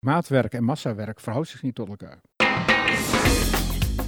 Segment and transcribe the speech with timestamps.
[0.00, 2.20] Maatwerk en massawerk verhoudt zich niet tot elkaar.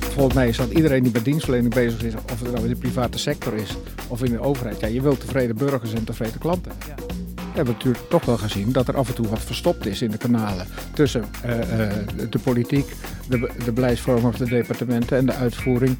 [0.00, 2.76] Volgens mij is dat iedereen die met dienstverlening bezig is, of het nou in de
[2.76, 3.76] private sector is
[4.08, 6.72] of in de overheid, ja, je wilt tevreden burgers en tevreden klanten.
[6.86, 6.94] Ja.
[7.36, 10.10] We hebben natuurlijk toch wel gezien dat er af en toe wat verstopt is in
[10.10, 11.92] de kanalen tussen uh, uh,
[12.30, 12.92] de politiek,
[13.28, 15.98] de, de beleidsvormers, de departementen en de uitvoering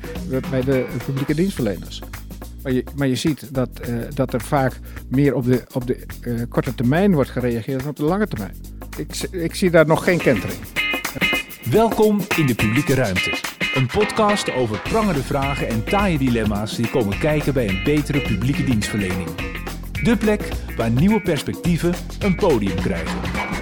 [0.51, 2.03] bij de publieke dienstverleners.
[2.63, 6.07] Maar je, maar je ziet dat, uh, dat er vaak meer op de, op de
[6.49, 8.55] korte termijn wordt gereageerd dan op de lange termijn.
[8.97, 10.59] Ik, zie daar nog geen kentering.
[11.71, 13.39] Welkom in de publieke ruimte.
[13.75, 18.65] Een podcast over prangende vragen en taaie dilemma's die komen kijken bij een betere publieke
[18.65, 19.29] dienstverlening.
[20.03, 23.62] De plek waar nieuwe perspectieven een podium krijgen.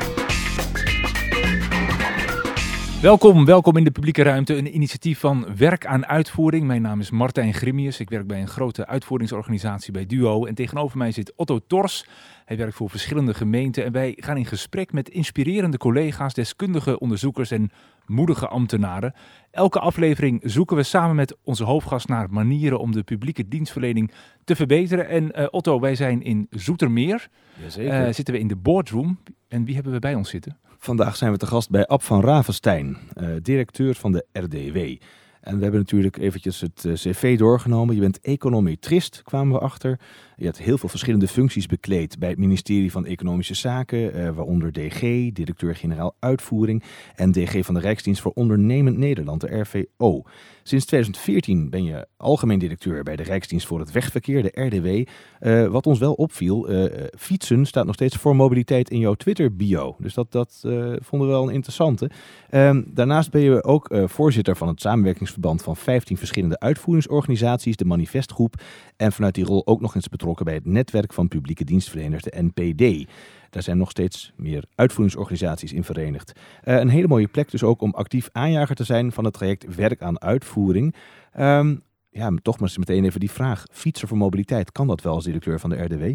[3.03, 6.67] Welkom, welkom in de publieke ruimte, een initiatief van Werk aan Uitvoering.
[6.67, 10.45] Mijn naam is Martijn Grimius, ik werk bij een grote uitvoeringsorganisatie bij Duo.
[10.45, 12.07] En tegenover mij zit Otto Tors,
[12.45, 17.51] hij werkt voor verschillende gemeenten en wij gaan in gesprek met inspirerende collega's, deskundige onderzoekers
[17.51, 17.71] en
[18.07, 19.15] moedige ambtenaren.
[19.51, 24.13] Elke aflevering zoeken we samen met onze hoofdgast naar manieren om de publieke dienstverlening
[24.45, 25.09] te verbeteren.
[25.09, 27.29] En uh, Otto, wij zijn in Zoetermeer.
[27.63, 28.07] Jazeker.
[28.07, 29.19] Uh, zitten we in de boardroom.
[29.49, 30.59] En wie hebben we bij ons zitten?
[30.83, 34.77] Vandaag zijn we te gast bij Ab van Ravenstein, uh, directeur van de RDW.
[35.41, 37.95] En we hebben natuurlijk eventjes het uh, cv doorgenomen.
[37.95, 40.01] Je bent econometrist, kwamen we achter.
[40.37, 44.73] Je hebt heel veel verschillende functies bekleed bij het ministerie van Economische Zaken, uh, waaronder
[44.73, 45.01] DG,
[45.33, 46.83] directeur-generaal uitvoering
[47.15, 50.23] en DG van de Rijksdienst voor Ondernemend Nederland, de RVO.
[50.63, 55.09] Sinds 2014 ben je algemeen directeur bij de Rijksdienst voor het Wegverkeer, de RDW.
[55.41, 59.97] Uh, wat ons wel opviel, uh, fietsen staat nog steeds voor mobiliteit in jouw Twitter-bio.
[59.99, 62.11] Dus dat, dat uh, vonden we wel een interessante.
[62.51, 68.55] Um, daarnaast ben je ook voorzitter van het samenwerkingsverband van 15 verschillende uitvoeringsorganisaties, de Manifestgroep.
[68.97, 72.43] En vanuit die rol ook nog eens betrokken bij het netwerk van publieke dienstverleners, de
[72.53, 73.09] NPD.
[73.51, 76.33] Daar zijn nog steeds meer uitvoeringsorganisaties in verenigd.
[76.63, 80.03] Een hele mooie plek dus ook om actief aanjager te zijn van het traject Werk
[80.03, 80.95] aan Uitvoering.
[81.39, 83.65] Um, ja, toch maar eens meteen even die vraag.
[83.73, 86.13] Fietsen voor mobiliteit, kan dat wel als directeur van de RDW?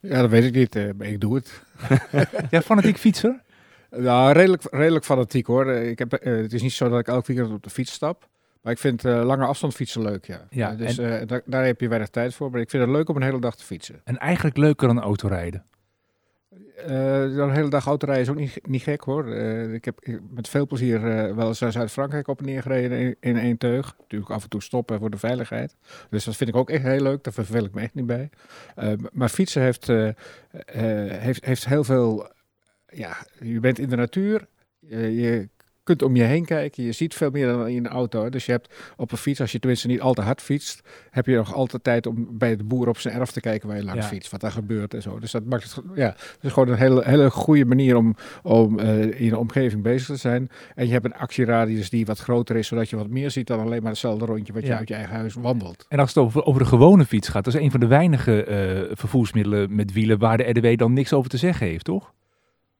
[0.00, 0.96] Ja, dat weet ik niet.
[0.98, 1.62] Maar ik doe het.
[2.50, 3.42] ja, fanatiek fietser?
[3.90, 5.70] Nou, redelijk, redelijk fanatiek hoor.
[5.70, 8.28] Ik heb, uh, het is niet zo dat ik elke weekend op de fiets stap.
[8.62, 10.46] Maar ik vind uh, lange afstand fietsen leuk, ja.
[10.50, 11.20] ja dus en...
[11.20, 12.50] uh, daar, daar heb je weinig tijd voor.
[12.50, 14.00] Maar ik vind het leuk om een hele dag te fietsen.
[14.04, 15.64] En eigenlijk leuker dan autorijden?
[16.88, 19.28] Uh, een hele dag autorijden is ook niet, niet gek hoor.
[19.28, 20.00] Uh, ik heb
[20.30, 23.94] met veel plezier uh, wel eens Zuid-Frankrijk op en neer gereden in, één teug.
[23.98, 25.76] Natuurlijk af en toe stoppen voor de veiligheid.
[26.10, 27.24] Dus dat vind ik ook echt heel leuk.
[27.24, 28.30] Daar verveel ik me echt niet bij.
[29.12, 29.86] maar fietsen heeft,
[30.66, 32.30] heeft, heeft heel veel...
[32.86, 34.46] Ja, je bent in de natuur.
[34.88, 35.48] je
[35.82, 36.84] kunt om je heen kijken.
[36.84, 38.30] Je ziet veel meer dan in een auto.
[38.30, 41.26] Dus je hebt op een fiets, als je tenminste niet al te hard fietst, heb
[41.26, 43.84] je nog altijd tijd om bij de boer op zijn erf te kijken waar je
[43.84, 44.08] langs ja.
[44.08, 45.18] fietst, wat daar gebeurt en zo.
[45.18, 48.78] Dus dat maakt het, ja, het is gewoon een hele, hele goede manier om, om
[48.78, 50.50] uh, in de omgeving bezig te zijn.
[50.74, 53.60] En je hebt een actieradius die wat groter is, zodat je wat meer ziet dan
[53.60, 55.86] alleen maar hetzelfde rondje wat je uit je eigen huis wandelt.
[55.88, 58.46] En als het over, over de gewone fiets gaat, dat is een van de weinige
[58.88, 62.12] uh, vervoersmiddelen met wielen waar de RDW dan niks over te zeggen heeft, toch?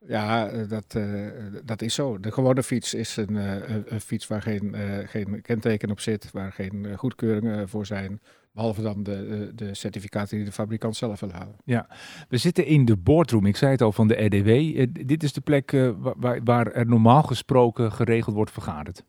[0.07, 1.29] Ja, dat, uh,
[1.65, 2.19] dat is zo.
[2.21, 3.55] De gewone fiets is een, uh,
[3.87, 4.75] een fiets waar geen,
[5.07, 8.21] geen kenteken op zit, waar geen goedkeuringen voor zijn.
[8.53, 11.57] Behalve dan de, de certificaten die de fabrikant zelf wil halen.
[11.65, 11.89] Ja,
[12.29, 15.07] we zitten in de boardroom, ik zei het al, van de RDW.
[15.07, 15.71] dit is de plek
[16.17, 19.05] waar, waar er normaal gesproken geregeld wordt vergaderd.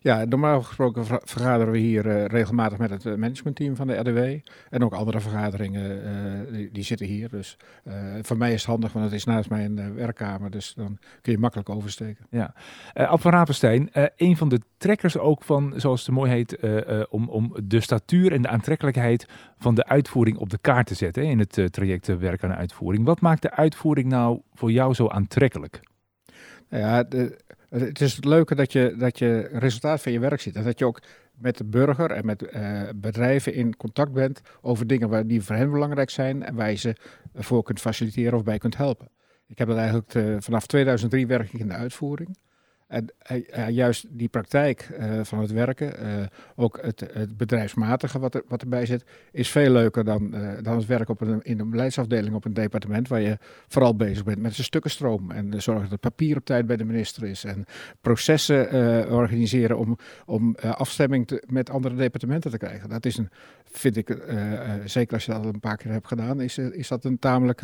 [0.00, 4.48] Ja, normaal gesproken vergaderen we hier uh, regelmatig met het managementteam van de RDW.
[4.70, 7.28] En ook andere vergaderingen, uh, die, die, zitten hier.
[7.28, 10.50] Dus uh, voor mij is het handig, want het is naast mijn werkkamer.
[10.50, 12.26] Dus dan kun je makkelijk oversteken.
[12.30, 12.54] Ja.
[12.92, 16.58] Ab van Rapenstein, een van de trekkers ook van, zoals het mooi heet,
[17.08, 19.26] om, om de statuur en de aantrekkelijkheid
[19.58, 21.24] van de uitvoering op de kaart te zetten.
[21.24, 23.04] In het traject Werk aan Uitvoering.
[23.04, 25.80] Wat maakt de uitvoering nou voor jou zo aantrekkelijk?
[26.68, 27.38] Ja, de,
[27.80, 30.56] het is het leuke dat je, dat je resultaat van je werk ziet.
[30.56, 31.02] En dat je ook
[31.34, 35.56] met de burger en met uh, bedrijven in contact bent over dingen waar, die voor
[35.56, 36.96] hen belangrijk zijn en waar je ze
[37.34, 39.08] voor kunt faciliteren of bij kunt helpen.
[39.46, 42.36] Ik heb dat eigenlijk vanaf 2003 werk ik in de uitvoering.
[42.86, 46.26] En uh, juist die praktijk uh, van het werken, uh,
[46.56, 50.30] ook het, het, bedrijfsmatige wat, er, wat erbij zit, is veel leuker dan,
[50.62, 53.38] dan het werk op een, in een beleidsafdeling op een departement, waar je
[53.68, 56.84] vooral bezig bent met een stukkenstroom en zorgen dat het papier op tijd bij de
[56.84, 57.64] minister is en
[58.00, 58.70] processen
[59.10, 62.88] organiseren om, om afstemming te, met andere departementen te krijgen.
[62.88, 63.28] Dat is een,
[63.64, 64.18] vind ik,
[64.84, 67.60] zeker als je dat al een paar keer hebt gedaan, is, is dat een tamelijk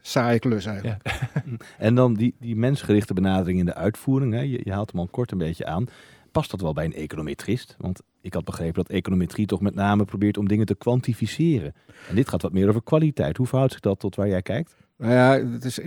[0.00, 1.00] saaie klus eigenlijk.
[1.02, 1.42] Ja.
[1.86, 5.08] en dan die, die mensgerichte benadering in de uitvoering, hè, je, je haalt hem al
[5.10, 5.86] kort een beetje aan.
[6.32, 7.76] Past dat wel bij een econometrist?
[7.78, 11.74] Want ik had begrepen dat econometrie toch met name probeert om dingen te kwantificeren.
[12.08, 13.36] En dit gaat wat meer over kwaliteit.
[13.36, 14.76] Hoe verhoudt zich dat tot waar jij kijkt?
[14.96, 15.80] Nou ja, het is,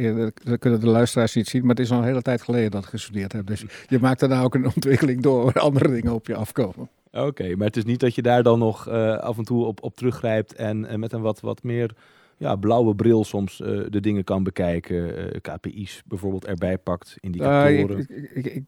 [0.43, 2.83] dat kunnen de luisteraars niet zien, maar het is al een hele tijd geleden dat
[2.83, 3.47] ik gestudeerd heb.
[3.47, 6.89] Dus je maakt daarna ook een ontwikkeling door waar andere dingen op je afkomen.
[7.11, 9.83] Oké, maar het is niet dat je daar dan nog uh, af en toe op,
[9.83, 11.95] op teruggrijpt en uh, met een wat, wat meer
[12.43, 15.31] ja, blauwe bril soms uh, de dingen kan bekijken.
[15.41, 17.99] KPI's bijvoorbeeld erbij pakt, indicatoren.
[17.99, 18.63] Ik, ik, ik,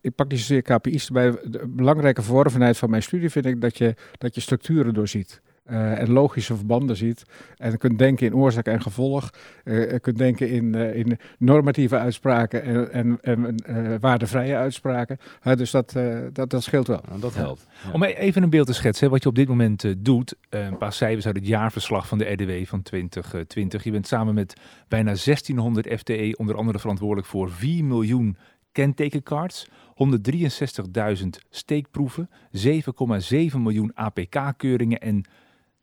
[0.00, 1.30] ik, pak niet zozeer KPI's erbij.
[1.30, 5.40] De belangrijke verworvenheid van mijn studie vind ik dat je, dat je structuren doorziet.
[5.70, 7.24] Uh, en logische verbanden ziet.
[7.56, 9.30] En kunt denken in oorzaak en gevolg.
[9.64, 15.18] Uh, je kunt denken in, uh, in normatieve uitspraken en, en, en waardevrije uitspraken.
[15.42, 15.96] dus dat,
[16.32, 17.02] dat, dat scheelt wel.
[17.08, 17.66] Nou, dat helpt.
[17.84, 17.92] Ja.
[17.92, 20.36] Om even een beeld te schetsen, wat je op dit moment doet.
[20.48, 23.84] een paar cijfers uit het jaarverslag van de RDW van 2020.
[23.84, 28.36] Je bent samen met bijna 1600 FTE onder andere verantwoordelijk voor 4 miljoen
[28.72, 29.68] kentekencards.
[29.98, 35.24] 163.000 steekproeven, 7,7 miljoen APK-keuringen en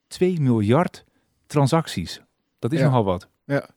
[0.08, 1.04] 2 miljard
[1.46, 2.22] transacties.
[2.60, 2.86] Dat is ja.
[2.86, 3.30] nogal wat.
[3.46, 3.70] Ja.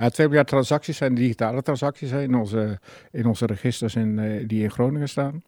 [0.00, 2.78] Ja, 2 miljard transacties zijn digitale transacties in, onze,
[3.10, 5.42] in onze registers in, uh, die in Groningen staan.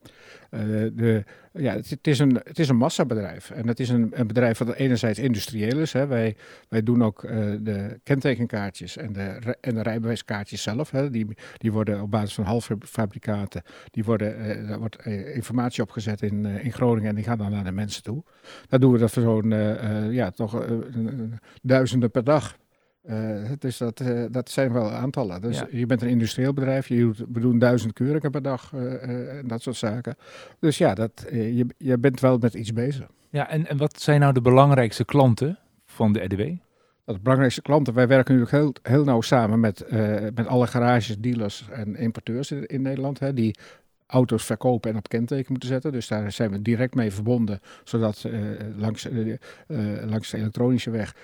[0.50, 0.60] Uh,
[0.92, 3.50] de, ja, het, is een, het is een massabedrijf.
[3.50, 5.92] En het is een, een bedrijf dat enerzijds industrieel is.
[5.92, 6.06] Hè.
[6.06, 6.36] Wij,
[6.68, 10.90] wij doen ook uh, de kentekenkaartjes en de, en de rijbewijskaartjes zelf.
[10.90, 11.10] Hè.
[11.10, 11.26] Die,
[11.56, 17.08] die worden op basis van halffabrikaten, die worden, daar wordt informatie opgezet in, in Groningen
[17.08, 18.22] en die gaan dan naar de mensen toe.
[18.68, 19.50] Daar doen we dat voor zo'n
[20.12, 20.66] ja, toch
[21.62, 22.60] duizenden per dag.
[23.10, 25.40] Uh, dus dat, uh, dat zijn wel aantallen.
[25.40, 25.66] Dus ja.
[25.70, 29.46] je bent een industrieel bedrijf, je doet, we doen duizend keuringen per dag uh, en
[29.46, 30.16] dat soort zaken.
[30.58, 33.06] Dus ja, dat, je, je bent wel met iets bezig.
[33.28, 36.40] Ja, en, en wat zijn nou de belangrijkste klanten van de RDW?
[37.04, 39.84] De belangrijkste klanten, wij werken natuurlijk heel, heel nauw samen met,
[40.34, 43.18] met alle garages, dealers en importeurs in, in Nederland.
[43.18, 43.56] Hè, die
[44.12, 45.92] auto's verkopen en op kenteken moeten zetten.
[45.92, 48.40] Dus daar zijn we direct mee verbonden, zodat uh,
[48.76, 49.36] langs, uh, uh,
[50.04, 51.16] langs de elektronische weg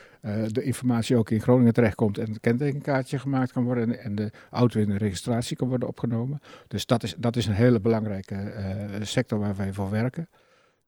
[0.47, 4.31] de informatie ook in Groningen terechtkomt en het kentekenkaartje gemaakt kan worden en, en, de
[4.51, 6.41] auto in de registratie kan worden opgenomen.
[6.69, 8.53] Dus dat is, dat is een hele belangrijke
[9.03, 10.29] sector waar wij voor werken.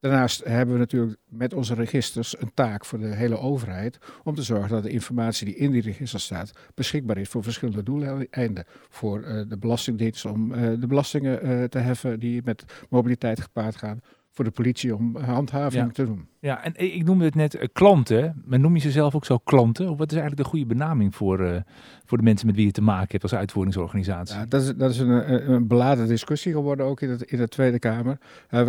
[0.00, 4.42] Daarnaast hebben we natuurlijk met onze registers een taak voor de hele overheid om te
[4.42, 8.64] zorgen dat de informatie die in die registers staat beschikbaar is voor verschillende doeleinden.
[8.88, 13.76] Voor uh, de Belastingdienst om uh, de belastingen uh, te heffen die met mobiliteit gepaard
[13.76, 14.00] gaan.
[14.40, 15.92] Voor de politie om handhaving ja.
[15.92, 16.28] te doen.
[16.38, 18.42] Ja, en ik noemde het net klanten.
[18.44, 19.90] Maar noem je ze zelf ook zo klanten?
[19.90, 21.62] Of wat is eigenlijk de goede benaming voor,
[22.04, 24.36] voor de mensen met wie je te maken hebt als uitvoeringsorganisatie?
[24.36, 27.48] Ja, dat is, dat is een, een beladen discussie geworden ook in, het, in de
[27.48, 28.18] Tweede Kamer.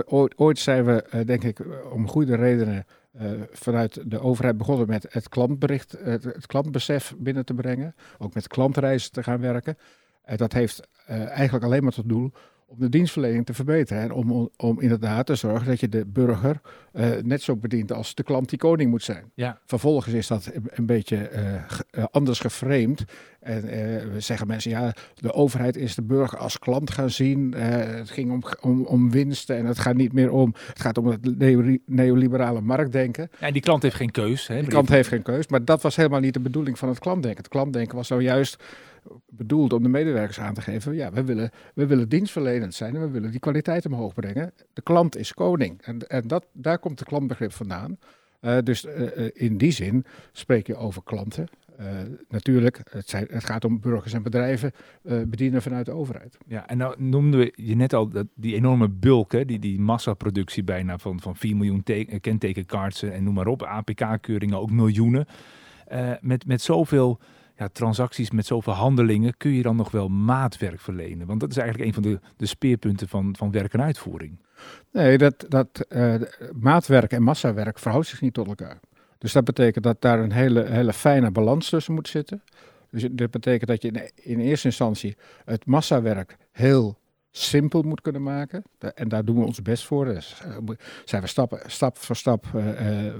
[0.06, 2.86] ooit, ooit zijn we, denk ik, om goede redenen
[3.22, 7.96] uh, vanuit de overheid begonnen met het klantbericht, het, het, klantbesef binnen te brengen.
[8.18, 9.78] Ook met klantreizen te gaan werken.
[10.30, 12.32] Uh, dat heeft uh, eigenlijk alleen maar tot doel
[12.72, 14.04] om de dienstverlening te verbeteren.
[14.04, 16.62] En om, om inderdaad te zorgen dat je de burger
[17.24, 19.32] net zo bedient als de klant die koning moet zijn.
[19.34, 19.60] Ja.
[19.66, 21.30] Vervolgens is dat een beetje
[22.12, 23.04] anders geframed.
[23.40, 27.54] En uh, zeggen mensen, ja, de overheid is de burger als klant gaan zien.
[27.54, 31.08] Het ging om, om, om winsten en het gaat niet meer om, het gaat om
[31.08, 31.40] het
[31.86, 33.30] neoliberale marktdenken.
[33.40, 34.48] Ja, en die klant heeft geen keus.
[34.48, 37.00] Hè, die klant heeft geen keus, maar dat was helemaal niet de bedoeling van het
[37.00, 37.44] klantdenken.
[37.44, 38.64] Het klantdenken was nou juist
[39.30, 43.02] bedoeld om de medewerkers aan te geven, ja, we willen, we willen dienstverlenend zijn en
[43.02, 44.54] we willen die kwaliteit omhoog brengen.
[44.74, 47.98] De klant is koning en, en dat, daar komt de klantbegrip vandaan.
[48.42, 51.48] Uh, dus uh, in die zin spreek je over klanten.
[52.30, 54.72] Natuurlijk, het, zijn, het, gaat om burgers en bedrijven
[55.02, 56.38] bedienen vanuit de overheid.
[56.48, 59.80] Ja, en nou noemden we je net al dat, die enorme bulk, hè, die, die
[59.80, 61.84] massaproductie bijna van, van 4 miljoen
[62.22, 65.26] kentekenkaarten en noem maar op, APK-keuringen ook miljoenen.
[66.22, 67.20] met, met zoveel
[67.70, 71.28] transacties, met zoveel handelingen, kun je dan nog wel maatwerk verlenen?
[71.28, 74.40] Want dat is eigenlijk een van de, de speerpunten van, van werk en uitvoering.
[74.92, 76.16] Nee, dat, dat uh,
[76.54, 78.80] maatwerk en massawerk verhoudt zich niet tot elkaar.
[79.18, 82.44] Dus dat betekent dat daar een hele, hele fijne balans tussen moet zitten.
[82.90, 87.00] Dus dat betekent dat je in, eerste instantie het massawerk heel
[87.32, 88.64] simpel moet kunnen maken.
[88.96, 90.06] En daar doen we ons best voor.
[90.06, 90.42] Dus
[91.06, 92.64] zijn we stap, stap voor stap uh,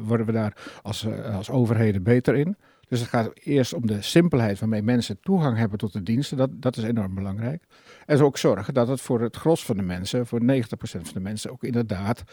[0.04, 2.58] worden we daar als, als overheden beter in.
[2.92, 6.38] Dus het gaat eerst om de simpelheid waarmee mensen toegang hebben tot de diensten.
[6.38, 7.64] Dat, dat is enorm belangrijk.
[8.06, 10.44] En ook zorgen dat het voor het gros van de mensen, voor 90%
[10.80, 12.24] van de mensen, ook inderdaad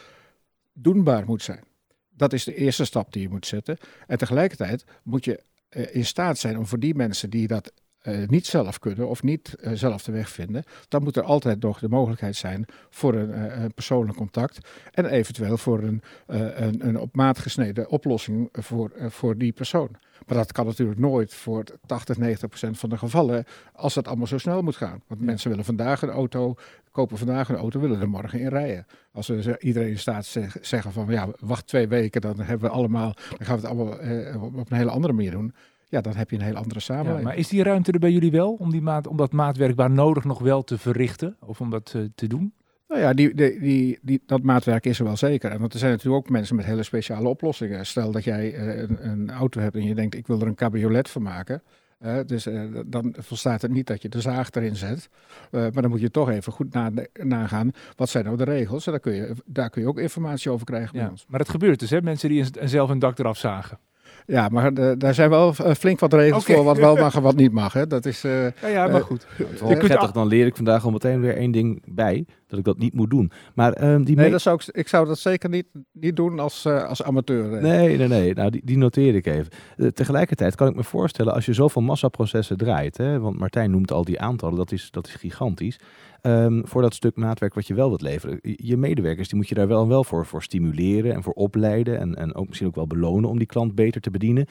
[0.73, 1.65] doenbaar moet zijn.
[2.09, 3.77] Dat is de eerste stap die je moet zetten.
[4.07, 7.73] En tegelijkertijd moet je uh, in staat zijn om voor die mensen die dat
[8.09, 11.63] uh, niet zelf kunnen of niet uh, zelf de weg vinden, dan moet er altijd
[11.63, 14.59] nog de mogelijkheid zijn voor een, een persoonlijk contact
[14.93, 19.97] en eventueel voor een, een, een op maat gesneden oplossing voor, voor die persoon.
[20.27, 24.27] Maar dat kan natuurlijk nooit voor 80, 90 procent van de gevallen als het allemaal
[24.27, 25.03] zo snel moet gaan.
[25.07, 25.27] Want ja.
[25.27, 26.55] mensen willen vandaag een auto,
[26.91, 28.87] kopen vandaag een auto, willen er morgen in rijden.
[29.13, 32.75] Als we iedereen in staat zeg, zeggen van ja, wacht twee weken, dan hebben we
[32.75, 35.55] allemaal, dan gaan we het allemaal eh, op een hele andere manier doen.
[35.89, 37.21] Ja, dan heb je een heel andere samenleving.
[37.21, 39.77] Ja, maar is die ruimte er bij jullie wel om, die maat, om dat maatwerk
[39.77, 42.53] waar nodig nog wel te verrichten of om dat uh, te doen?
[42.89, 45.51] Nou ja, die, die, die, die, dat maatwerk is er wel zeker.
[45.51, 47.87] En want er zijn natuurlijk ook mensen met hele speciale oplossingen.
[47.87, 50.55] Stel dat jij uh, een, een, auto hebt en je denkt, ik wil er een
[50.55, 51.63] cabriolet van maken.
[52.03, 55.09] Uh, dus uh, dan volstaat het niet dat je de zaag erin zet.
[55.51, 56.91] maar dan moet je toch even goed na,
[57.23, 58.87] nagaan, wat zijn nou de regels?
[58.87, 61.25] En daar kun je, daar kun je ook informatie over krijgen bij ja, ons.
[61.29, 62.03] Maar het gebeurt dus, hè?
[62.03, 63.79] Mensen die zelf een dak eraf zagen.
[64.27, 66.57] Ja, maar uh, daar zijn wel uh, flink wat regels okay.
[66.57, 67.73] voor wat wel mag en wat niet mag.
[67.73, 67.87] Hè.
[67.87, 69.27] Dat is, uh, ja, ja, maar goed.
[69.37, 72.65] je kunt prettig, dan leer ik vandaag al meteen weer één ding bij, dat ik
[72.65, 73.31] dat niet moet doen.
[73.55, 76.67] Maar ehm, die nee, dat zou ik, ik zou dat zeker niet, niet doen als,
[76.67, 77.63] als amateur.
[77.63, 78.35] Nee, nee, nee.
[78.35, 79.95] Nou, die, die noteer ik even.
[79.95, 84.05] tegelijkertijd kan ik me voorstellen, als je zoveel massaprocessen draait, hè, want Martijn noemt al
[84.05, 85.79] die aantallen, dat is, dat is gigantisch.
[86.23, 88.39] Um, voor dat stuk maatwerk wat je wel wilt leveren.
[88.43, 91.99] Je medewerkers, die moet je daar wel en wel voor, voor stimuleren en voor opleiden.
[91.99, 94.47] En, en ook misschien ook wel belonen om die klant beter te bedienen.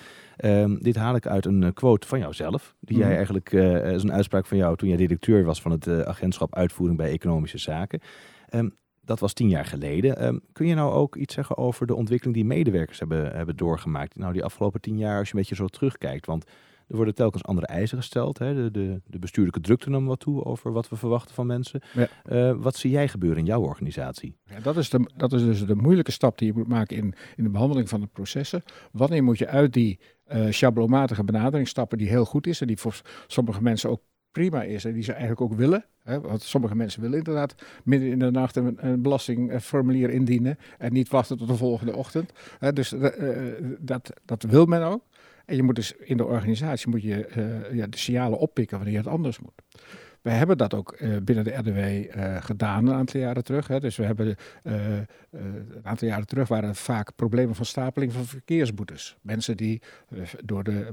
[0.46, 2.76] Um, dit haal ik uit een uh, quote van jouzelf.
[2.80, 5.88] Die jij eigenlijk, uh, is een uitspraak van jou toen jij directeur was van het
[5.88, 8.00] uh, agentschap uitvoering bij economische zaken.
[8.54, 10.42] Um, dat was tien jaar geleden.
[10.52, 14.18] kun je nou ook iets zeggen over de ontwikkeling die medewerkers hebben, hebben doorgemaakt?
[14.18, 16.26] Nou, die afgelopen tien jaar, als je een beetje zo terugkijkt.
[16.26, 16.46] Want
[16.88, 18.38] er worden telkens andere eisen gesteld.
[18.38, 18.54] Hè?
[18.54, 21.82] De, de, de bestuurlijke drukte nam wat toe over wat we verwachten van mensen.
[21.94, 22.08] Ja.
[22.30, 24.36] Uh, wat zie jij gebeuren in jouw organisatie?
[24.44, 27.14] Ja, dat, is de, dat is dus de moeilijke stap die je moet maken in,
[27.36, 28.64] in de behandeling van de processen.
[28.92, 32.78] Wanneer moet je uit die uh, schablomatige benadering stappen die heel goed is en die
[32.78, 34.02] voor sommige mensen ook
[34.32, 35.86] prima is en die ze eigenlijk ook willen.
[36.04, 40.94] Hè, want sommige mensen willen inderdaad midden in de nacht een, een belastingformulier indienen en
[40.94, 42.32] niet wachten tot de volgende ochtend.
[42.60, 43.08] Hè, dus uh,
[43.80, 45.04] dat, dat wil men ook.
[45.48, 48.98] En je moet dus in de organisatie moet je, uh, ja, de signalen oppikken wanneer
[48.98, 49.62] het anders moet.
[50.22, 53.68] We hebben dat ook uh, binnen de RDW uh, gedaan een aantal jaren terug.
[53.68, 59.18] Dus we hebben een aantal jaren terug waren er vaak problemen van stapeling van verkeersboetes.
[59.22, 59.82] Mensen die
[60.44, 60.88] door de,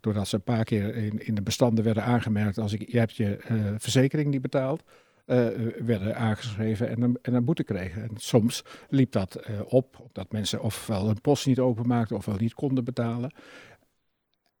[0.00, 3.16] doordat ze een paar keer in, in de bestanden werden aangemerkt als ik, je hebt
[3.16, 3.38] je
[3.78, 4.82] verzekering niet betaald.
[5.26, 5.46] Uh,
[5.78, 8.02] werden aangeschreven en een, en een boete kregen.
[8.02, 12.54] En soms liep dat uh, op, omdat mensen ofwel hun post niet openmaakten ofwel niet
[12.54, 13.34] konden betalen.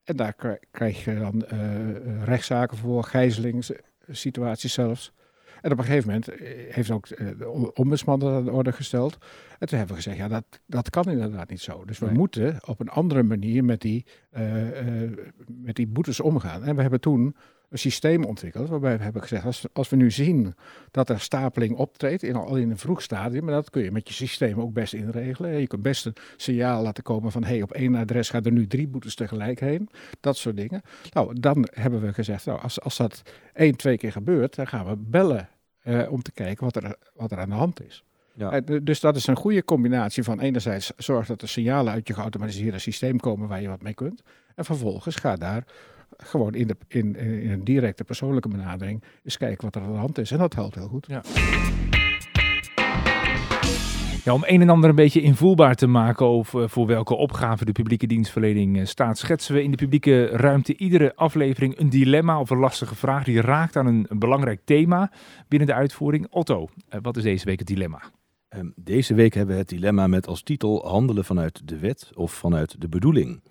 [0.04, 5.12] En daar krijg je dan uh, rechtszaken voor, gijzelingssituaties zelfs.
[5.60, 6.30] En op een gegeven moment
[6.74, 9.18] heeft ook de ombudsman dat aan de orde gesteld.
[9.58, 11.84] En toen hebben we gezegd, ja, dat, dat kan inderdaad niet zo.
[11.84, 12.14] Dus we nee.
[12.14, 14.06] moeten op een andere manier met die,
[15.46, 16.64] met die boetes omgaan.
[16.64, 17.36] En we hebben toen
[17.68, 20.54] een systeem ontwikkeld waarbij we hebben gezegd, als, als we nu zien
[20.90, 24.08] dat er stapeling optreedt, in, al in een vroeg stadium, maar dat kun je met
[24.08, 25.60] je systeem ook best inregelen.
[25.60, 28.52] Je kunt best een signaal laten komen van, hé, hey, op één adres gaan er
[28.52, 29.88] nu drie boetes tegelijk heen.
[30.20, 30.82] Dat soort dingen.
[31.12, 34.86] Nou, dan hebben we gezegd, nou, als, als dat één, twee keer gebeurt, dan gaan
[34.86, 35.48] we bellen
[35.82, 38.04] eh, om te kijken wat er, wat er aan de hand is.
[38.36, 38.60] Ja.
[38.60, 42.78] Dus dat is een goede combinatie van enerzijds zorg dat er signalen uit je geautomatiseerde
[42.78, 44.22] systeem komen waar je wat mee kunt.
[44.54, 45.64] En vervolgens ga daar
[46.16, 49.98] gewoon in, de, in, in een directe persoonlijke benadering eens kijken wat er aan de
[49.98, 50.30] hand is.
[50.30, 51.06] En dat helpt heel goed.
[51.06, 51.22] Ja.
[54.24, 57.72] Ja, om een en ander een beetje invoelbaar te maken over voor welke opgave de
[57.72, 62.50] publieke dienstverlening eh, staat, schetsen we in de publieke ruimte iedere aflevering een dilemma of
[62.50, 65.10] een lastige vraag die raakt aan een, belangrijk thema
[65.48, 66.26] binnen de uitvoering.
[66.30, 68.02] Otto, eh, wat is deze week het dilemma?
[68.48, 72.32] Um, deze week hebben we het dilemma met als titel handelen vanuit de wet of
[72.32, 73.42] vanuit de bedoeling.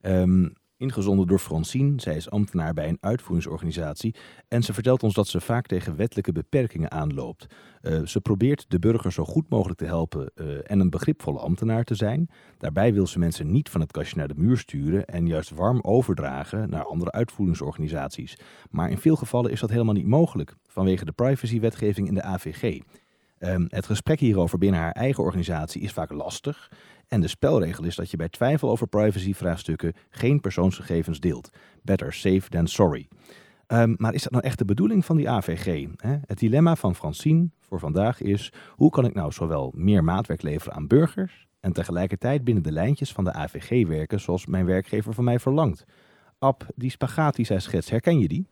[0.00, 0.52] Um,
[0.82, 2.00] ingezonden door Francine.
[2.00, 4.14] Zij is ambtenaar bij een uitvoeringsorganisatie
[4.48, 7.46] en ze vertelt ons dat ze vaak tegen wettelijke beperkingen aanloopt.
[7.82, 11.84] Uh, ze probeert de burger zo goed mogelijk te helpen uh, en een begripvolle ambtenaar
[11.84, 12.30] te zijn.
[12.58, 15.80] Daarbij wil ze mensen niet van het kastje naar de muur sturen en juist warm
[15.82, 18.38] overdragen naar andere uitvoeringsorganisaties.
[18.70, 22.80] Maar in veel gevallen is dat helemaal niet mogelijk vanwege de privacywetgeving in de AVG.
[23.44, 26.70] Um, het gesprek hierover binnen haar eigen organisatie is vaak lastig.
[27.08, 31.50] En de spelregel is dat je bij twijfel over privacyvraagstukken geen persoonsgegevens deelt.
[31.82, 33.08] Better safe than sorry.
[33.66, 35.86] Um, maar is dat nou echt de bedoeling van die AVG?
[35.96, 36.16] Hè?
[36.26, 40.74] Het dilemma van Francine voor vandaag is: hoe kan ik nou zowel meer maatwerk leveren
[40.74, 45.24] aan burgers en tegelijkertijd binnen de lijntjes van de AVG werken zoals mijn werkgever van
[45.24, 45.84] mij verlangt?
[46.38, 48.46] Ab, die spagaat zij schets, herken je die?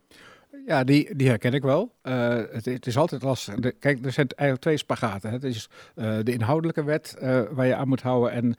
[0.70, 1.94] Ja, die, die herken ik wel.
[2.02, 3.54] Uh, het, is altijd lastig.
[3.78, 5.30] Kijk, er zijn eigenlijk twee spagaten.
[5.30, 8.54] Het is uh, de inhoudelijke wet uh, waar je aan moet houden en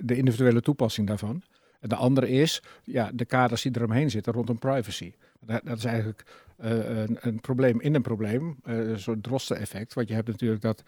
[0.00, 1.42] de individuele toepassing daarvan.
[1.80, 5.12] En de andere is ja, de kaders die eromheen zitten rondom privacy.
[5.40, 6.24] Dat, dat is eigenlijk
[6.56, 9.94] een, een, probleem in een probleem, een soort drosten-effect.
[9.94, 10.82] Want je hebt natuurlijk dat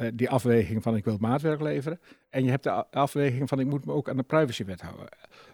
[0.00, 2.00] uh, die afweging van ik wil maatwerk leveren.
[2.30, 5.08] En je hebt de afweging van ik moet me ook aan de privacywet houden.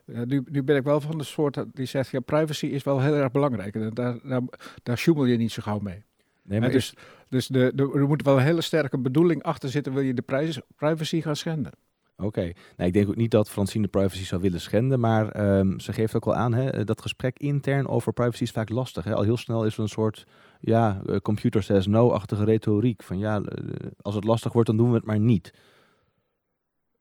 [0.06, 3.00] Uh, nu, nu, ben ik wel van de soort die zegt, ja, privacy is wel
[3.00, 3.74] heel erg belangrijk.
[3.74, 4.42] En daar, daar,
[4.82, 6.04] daar sjoemel je niet zo gauw mee.
[6.42, 6.94] Nee, maar dus
[7.34, 10.54] dus de, de, er moet wel een hele sterke bedoeling achter zitten, wil je de
[10.76, 11.72] privacy gaan schenden.
[12.16, 12.40] Oké.
[12.76, 15.92] Nou, ik denk ook niet dat Francine de privacy zou willen schenden, maar ehm, ze
[15.92, 19.04] geeft ook al aan, hè, dat gesprek intern over privacy is vaak lastig.
[19.04, 19.14] Hè?
[19.14, 20.26] Al heel snel is er een soort,
[20.60, 23.02] ja, eh, computer says no-achtige retoriek.
[23.02, 25.52] Van ja, eh, als het lastig wordt, dan doen we het maar niet.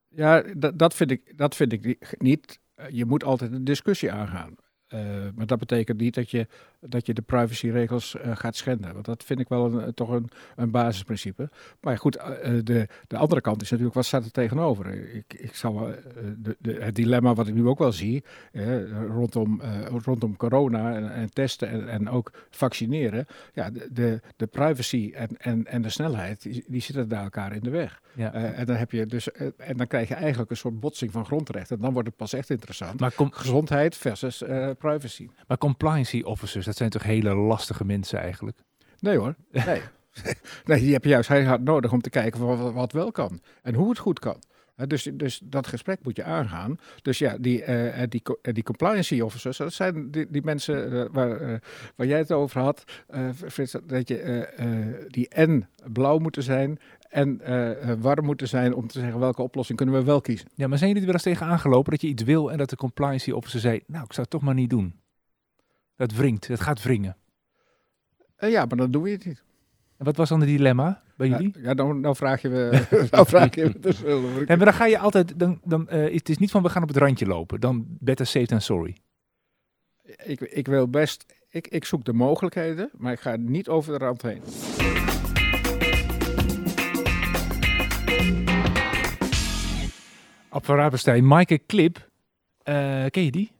[0.07, 0.43] Ja,
[0.75, 2.59] dat, vind ik, dat vind ik niet.
[2.75, 4.55] Eh, Je moet altijd een discussie aangaan.
[4.87, 4.99] Eh,
[5.35, 6.47] maar dat betekent niet dat je,
[6.85, 8.93] dat je de privacyregels eh, gaat schenden.
[8.93, 11.49] Want dat vind ik wel een, toch een, een basisprincipe.
[11.81, 15.13] Maar goed, eh, eh, de, de andere kant is natuurlijk, wat staat er tegenover?
[15.15, 15.95] Ik, ik zal, eh,
[16.37, 20.95] de, de, het dilemma wat ik nu ook wel zie, eh, rondom, eh, rondom corona
[20.95, 23.25] en, en testen en, en ook vaccineren.
[23.53, 27.55] Ja, de, de, de privacy en, en, en de snelheid, die, die zitten daar elkaar
[27.55, 28.01] in de weg.
[28.15, 28.33] Ja.
[28.33, 31.11] Eh, en dan heb je dus, eh, en dan krijg je eigenlijk een soort botsing
[31.11, 31.75] van grondrechten.
[31.75, 32.99] En dan wordt het pas echt interessant.
[32.99, 35.29] Maar, Gezondheid versus eh, privacy.
[35.47, 38.57] maar compliancy officers, dat zijn toch hele lastige mensen eigenlijk?
[38.99, 39.81] Nee hoor, nee.
[40.65, 43.11] nee, die heb je juist heel hard nodig om te kijken van wat, wat wel
[43.11, 43.39] kan.
[43.61, 44.37] En hoe het goed kan.
[44.87, 46.79] Dus, dus dat gesprek moet je aangaan.
[47.01, 51.61] Dus ja, die, eh, die, eh, die compliancy officers, dat zijn die, die mensen waar,
[51.95, 52.83] waar jij het over had,
[53.47, 57.41] Frits, dat je die en blauw moeten zijn en
[58.01, 60.47] warm moeten zijn om te zeggen welke oplossing kunnen we wel kiezen.
[60.55, 62.69] Ja, maar zijn jullie er wel eens tegen aangelopen dat je iets wil en dat
[62.69, 65.02] de compliancy officer zei, nou, ik zou het toch maar niet doen.
[66.03, 67.17] Dat wringt, het gaat wringen.
[68.35, 69.43] Eh, ja, maar dan doe je het niet.
[69.97, 71.51] En wat was dan het dilemma bij jullie?
[71.55, 72.85] Ja, ja dan, dan vraag je me.
[73.09, 74.03] dan vraag je me dus
[74.47, 76.87] maar dan ga je altijd, dan, dan, eh, het is niet van we gaan op
[76.87, 77.59] het randje lopen.
[77.59, 78.97] Dan better safe than sorry.
[80.23, 81.25] Ik, ik wil best.
[81.49, 84.41] Ik, ik zoek de mogelijkheden, maar ik ga niet over de rand heen.
[90.49, 92.09] Op van Rapenstein, Maaike Klip,
[92.63, 93.51] eh, ken je die?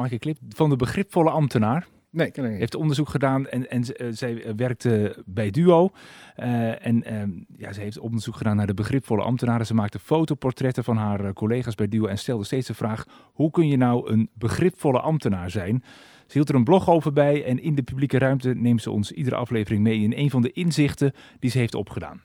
[0.00, 1.86] Maaike Klip, van de begripvolle ambtenaar.
[2.10, 2.58] Nee, ken ik niet.
[2.58, 5.90] heeft onderzoek gedaan en, en eh, zij werkte bij Duo.
[6.36, 9.66] Eh, en ehm, ja, ze heeft onderzoek gedaan naar de begripvolle ambtenaren.
[9.66, 13.50] Ze maakte fotoportretten van haar eh, collega's bij Duo en stelde steeds de vraag: hoe
[13.50, 15.82] kun je nou een begripvolle ambtenaar zijn?
[16.26, 19.12] Ze hield er een blog over bij en in de publieke ruimte neemt ze ons
[19.12, 22.22] iedere aflevering mee in een van de inzichten die ze heeft opgedaan.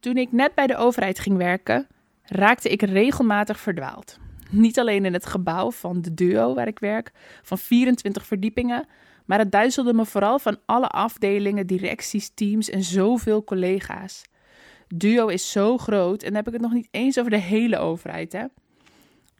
[0.00, 1.86] Toen ik net bij de overheid ging werken,
[2.22, 4.18] raakte ik regelmatig verdwaald.
[4.54, 7.12] Niet alleen in het gebouw van de duo waar ik werk,
[7.42, 8.86] van 24 verdiepingen,
[9.24, 14.22] maar het duizelde me vooral van alle afdelingen, directies, teams en zoveel collega's.
[14.88, 17.78] Duo is zo groot en dan heb ik het nog niet eens over de hele
[17.78, 18.32] overheid.
[18.32, 18.44] Hè?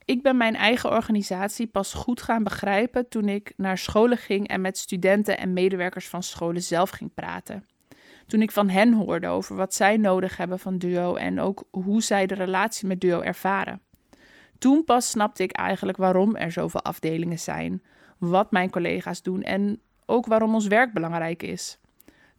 [0.05, 4.61] Ik ben mijn eigen organisatie pas goed gaan begrijpen toen ik naar scholen ging en
[4.61, 7.66] met studenten en medewerkers van scholen zelf ging praten
[8.27, 12.03] toen ik van hen hoorde over wat zij nodig hebben van Duo en ook hoe
[12.03, 13.81] zij de relatie met Duo ervaren.
[14.64, 17.83] Toen pas snapte ik eigenlijk waarom er zoveel afdelingen zijn,
[18.18, 21.79] wat mijn collega's doen en ook waarom ons werk belangrijk is.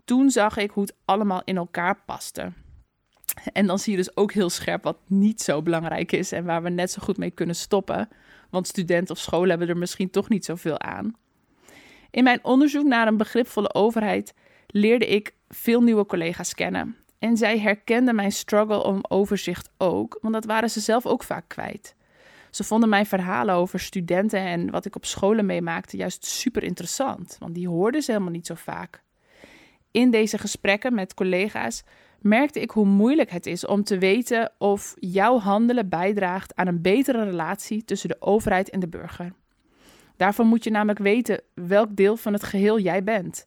[0.06, 2.52] Toen zag ik hoe het allemaal in elkaar paste.
[3.54, 6.64] En dan zie je dus ook heel scherp wat niet zo belangrijk is en waar
[6.64, 8.10] we net zo goed mee kunnen stoppen,
[8.50, 11.14] want studenten of scholen hebben er misschien toch niet zoveel aan.
[12.12, 14.34] In mijn onderzoek naar een begripvolle overheid
[14.68, 16.96] leerde ik veel nieuwe collega's kennen.
[17.20, 21.48] En zij herkenden mijn struggle om overzicht ook, want dat waren ze zelf ook vaak
[21.48, 21.96] kwijt.
[22.56, 27.36] Ze vonden mijn verhalen over studenten en wat ik op scholen meemaakte juist super interessant,
[27.40, 29.04] want die hoorden ze helemaal niet zo vaak.
[29.92, 31.84] In deze gesprekken met collega's
[32.20, 36.82] merkte ik hoe moeilijk het is om te weten of jouw handelen bijdraagt aan een
[36.82, 39.34] betere relatie tussen de overheid en de burger.
[40.18, 43.46] Daarvoor moet je namelijk weten welk deel van het geheel jij bent.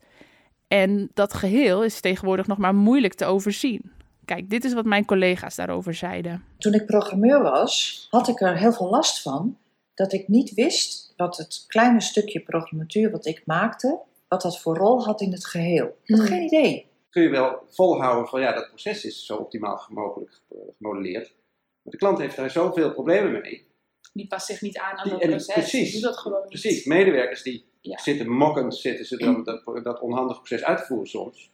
[0.66, 3.92] En dat geheel is tegenwoordig nog maar moeilijk te overzien.
[4.28, 6.44] Kijk, dit is wat mijn collega's daarover zeiden.
[6.58, 9.58] Toen ik programmeur was, had ik er heel veel last van
[9.94, 14.76] dat ik niet wist wat het kleine stukje programmatuur wat ik maakte, wat dat voor
[14.76, 15.96] rol had in het geheel.
[16.04, 16.26] Ik had Mm.
[16.26, 16.86] geen idee.
[17.10, 21.34] kun je wel volhouden van ja, dat proces is zo optimaal mogelijk eh, gemodelleerd.
[21.82, 23.66] Maar de klant heeft daar zoveel problemen mee.
[24.12, 25.54] Die past zich niet aan aan Die- dat proces.
[25.54, 25.92] precies.
[25.92, 26.48] Die doet dat gewoon niet.
[26.48, 27.98] Precies, medewerkers die Ja.
[27.98, 31.50] zitten mokkend, zitten ze dan dat, dat onhandige proces uit te voeren soms.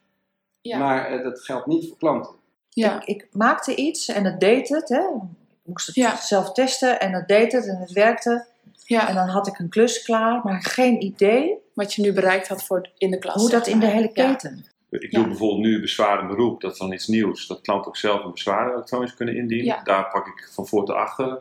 [0.60, 0.78] Ja.
[0.78, 2.34] Maar eh, dat geldt niet voor klanten.
[2.74, 3.00] Ja.
[3.00, 4.88] Ik, ik maakte iets en het deed het.
[4.88, 4.98] Hè.
[5.00, 6.16] Ik moest het Ja.
[6.16, 8.44] zelf testen en het deed het en het werkte.
[8.86, 9.08] ja.
[9.08, 12.64] En dan had ik een klus klaar, maar geen idee Wat je nu bereikt had
[12.64, 13.34] voor in de klas.
[13.42, 14.28] hoe dat in de hele Ja.
[14.32, 14.64] keten.
[14.90, 15.28] Ik doe Ja.
[15.28, 17.46] bijvoorbeeld nu bezwaar beroep, dat is dan iets nieuws.
[17.46, 19.64] Dat klanten ook zelf een bezwaar elektronisch kunnen indienen.
[19.66, 19.82] Ja.
[19.82, 21.40] Daar pak ik van voor tot achter de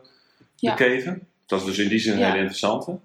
[0.56, 0.74] Ja.
[0.74, 1.26] keten.
[1.46, 2.24] Dat is dus in die zin een Ja.
[2.26, 2.90] hele interessante.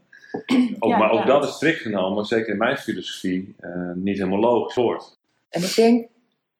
[0.80, 1.26] Ook, Ja, maar ook ja.
[1.26, 5.18] dat is strikt genomen, zeker in mijn filosofie, eh, niet helemaal logisch hoort.
[5.50, 6.08] En ik denk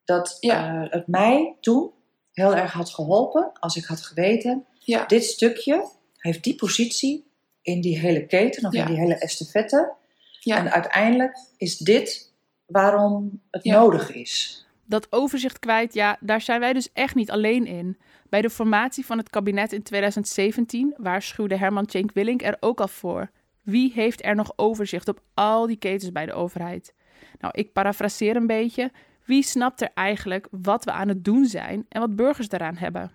[0.04, 0.82] dat Ja.
[0.84, 1.90] eh, het mij toen
[2.32, 5.04] heel erg had geholpen als ik had geweten, Ja.
[5.06, 7.28] dit stukje heeft die positie
[7.62, 8.80] in die hele keten of Ja.
[8.80, 9.92] in die hele estafette.
[10.40, 10.56] Ja.
[10.56, 12.32] En uiteindelijk is dit
[12.66, 13.78] waarom het Ja.
[13.80, 14.64] nodig is.
[14.84, 17.98] Dat overzicht kwijt, ja, daar zijn wij dus echt niet alleen in.
[18.28, 22.88] Bij de formatie van het kabinet in 2017 waarschuwde Herman Tjenk Willink er ook al
[22.88, 23.30] voor.
[23.62, 26.94] Wie heeft er nog overzicht op al die ketens bij de overheid?
[27.40, 28.90] Nou, ik parafraseer een beetje.
[29.30, 33.10] Wie snapt er eigenlijk wat we aan het doen zijn en wat burgers daaraan hebben?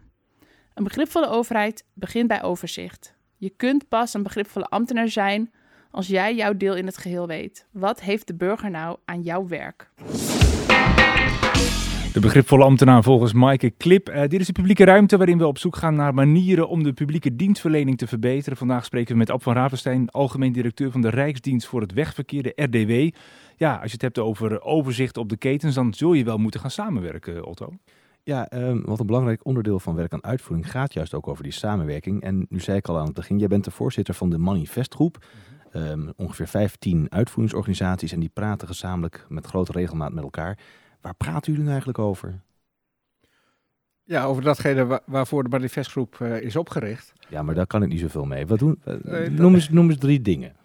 [0.73, 3.15] Een begripvolle overheid begint bij overzicht.
[3.37, 5.53] Je kunt pas een begripvolle ambtenaar zijn
[5.91, 7.67] als jij jouw deel in het geheel weet.
[7.71, 9.91] Wat heeft de burger nou aan jouw werk?
[12.15, 14.09] De begripvolle ambtenaar volgens Maaike Klip.
[14.09, 16.93] Eh, dit is de publieke ruimte waarin we op zoek gaan naar manieren om de
[16.93, 18.57] publieke dienstverlening te verbeteren.
[18.57, 22.43] Vandaag spreken we met Ab van Ravenstein, algemeen directeur van de Rijksdienst voor het Wegverkeer,
[22.43, 23.15] de RDW.
[23.57, 26.59] Ja, als je het hebt over overzicht op de ketens, dan zul je wel moeten
[26.59, 27.73] gaan samenwerken, Otto.
[28.23, 31.51] Ja, ehm, wat een belangrijk onderdeel van werk aan uitvoering gaat juist ook over die
[31.51, 32.21] samenwerking.
[32.21, 35.25] En nu zei ik al aan het begin, jij bent de voorzitter van de Manifestgroep.
[35.71, 40.57] Ehm, ongeveer 15 uitvoeringsorganisaties en die praten gezamenlijk met grote regelmaat met elkaar.
[41.05, 42.41] Waar praten jullie nou eigenlijk over?
[44.03, 47.13] Ja, over datgene wa- waarvoor de manifestgroep eh, is opgericht.
[47.29, 48.45] Ja, maar daar kan ik niet zoveel mee.
[48.47, 48.81] Wat doen?
[48.83, 50.55] eh, Nee, noem, eens, noem eens drie dingen.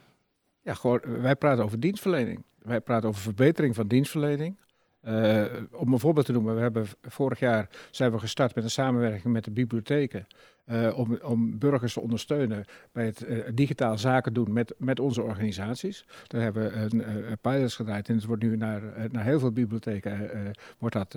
[0.63, 2.45] Ja, gewoon, eh, wij praten over dienstverlening.
[2.59, 4.57] Wij praten over verbetering van dienstverlening.
[5.01, 8.71] Eh, om een voorbeeld te noemen, we hebben vorig jaar zijn we gestart met een
[8.71, 10.27] samenwerking met de bibliotheken.
[10.65, 15.23] eh, om, om burgers te ondersteunen bij het eh, digitaal zaken doen met, met onze
[15.23, 16.05] organisaties.
[16.27, 19.53] Daar hebben we een eh, pilots gedraaid en het wordt nu naar, naar heel veel
[19.53, 20.31] bibliotheken
[20.79, 21.17] wordt dat,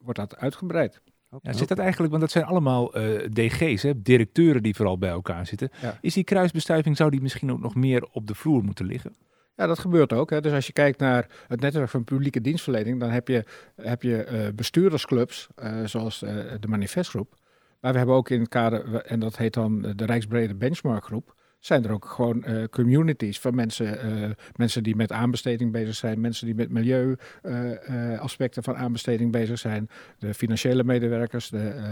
[0.00, 1.00] wordt dat uitgebreid.
[1.42, 5.10] Ja, zit dat eigenlijk, want dat zijn allemaal eh, DG's, hè, directeuren die vooral bij
[5.10, 5.70] elkaar zitten.
[5.80, 5.98] Ja.
[6.00, 9.14] Is die kruisbestuiving, zou die misschien ook nog meer op de vloer moeten liggen?
[9.56, 10.30] Ja, dat gebeurt ook.
[10.30, 10.40] Hè.
[10.40, 13.44] Dus als je kijkt naar het netwerk van publieke dienstverlening, dan heb je,
[13.76, 17.34] heb je eh, bestuurdersclubs, eh, zoals eh, de Manifestgroep.
[17.80, 21.34] Maar we hebben ook in het kader, en dat heet dan de Rijksbrede Benchmarkgroep,
[21.66, 26.20] zijn er ook gewoon eh, communities van mensen, eh, mensen die met aanbesteding bezig zijn,
[26.20, 31.84] mensen die met milieuaspecten van aanbesteding bezig zijn, de financiële medewerkers, de eh,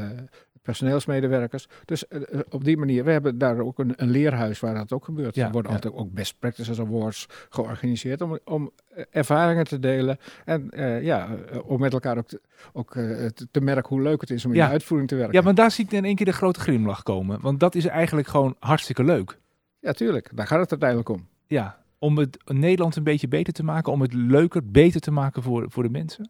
[0.63, 1.67] personeelsmedewerkers.
[1.85, 4.93] Dus eh, eh, op die manier, we hebben daar ook een, een leerhuis waar dat
[4.93, 5.35] ook gebeurt.
[5.35, 5.77] Ja, er worden ja.
[5.77, 11.29] altijd ook best practices awards georganiseerd om, om eh, ervaringen te delen en eh, ja,
[11.53, 12.41] eh, om met elkaar ook, te,
[12.73, 14.67] ook eh, te, te merken hoe leuk het is om in Ja.
[14.67, 15.35] de uitvoering te werken.
[15.35, 17.41] Ja, maar daar zie ik in één keer de grote glimlach komen.
[17.41, 19.39] Want dat is eigenlijk gewoon hartstikke leuk.
[19.85, 20.31] Ja, tuurlijk.
[20.35, 21.27] Daar gaat het uiteindelijk om.
[21.47, 25.43] Ja, om het Nederland een beetje beter te maken, om het leuker, beter te maken
[25.43, 26.27] voor, voor de mensen.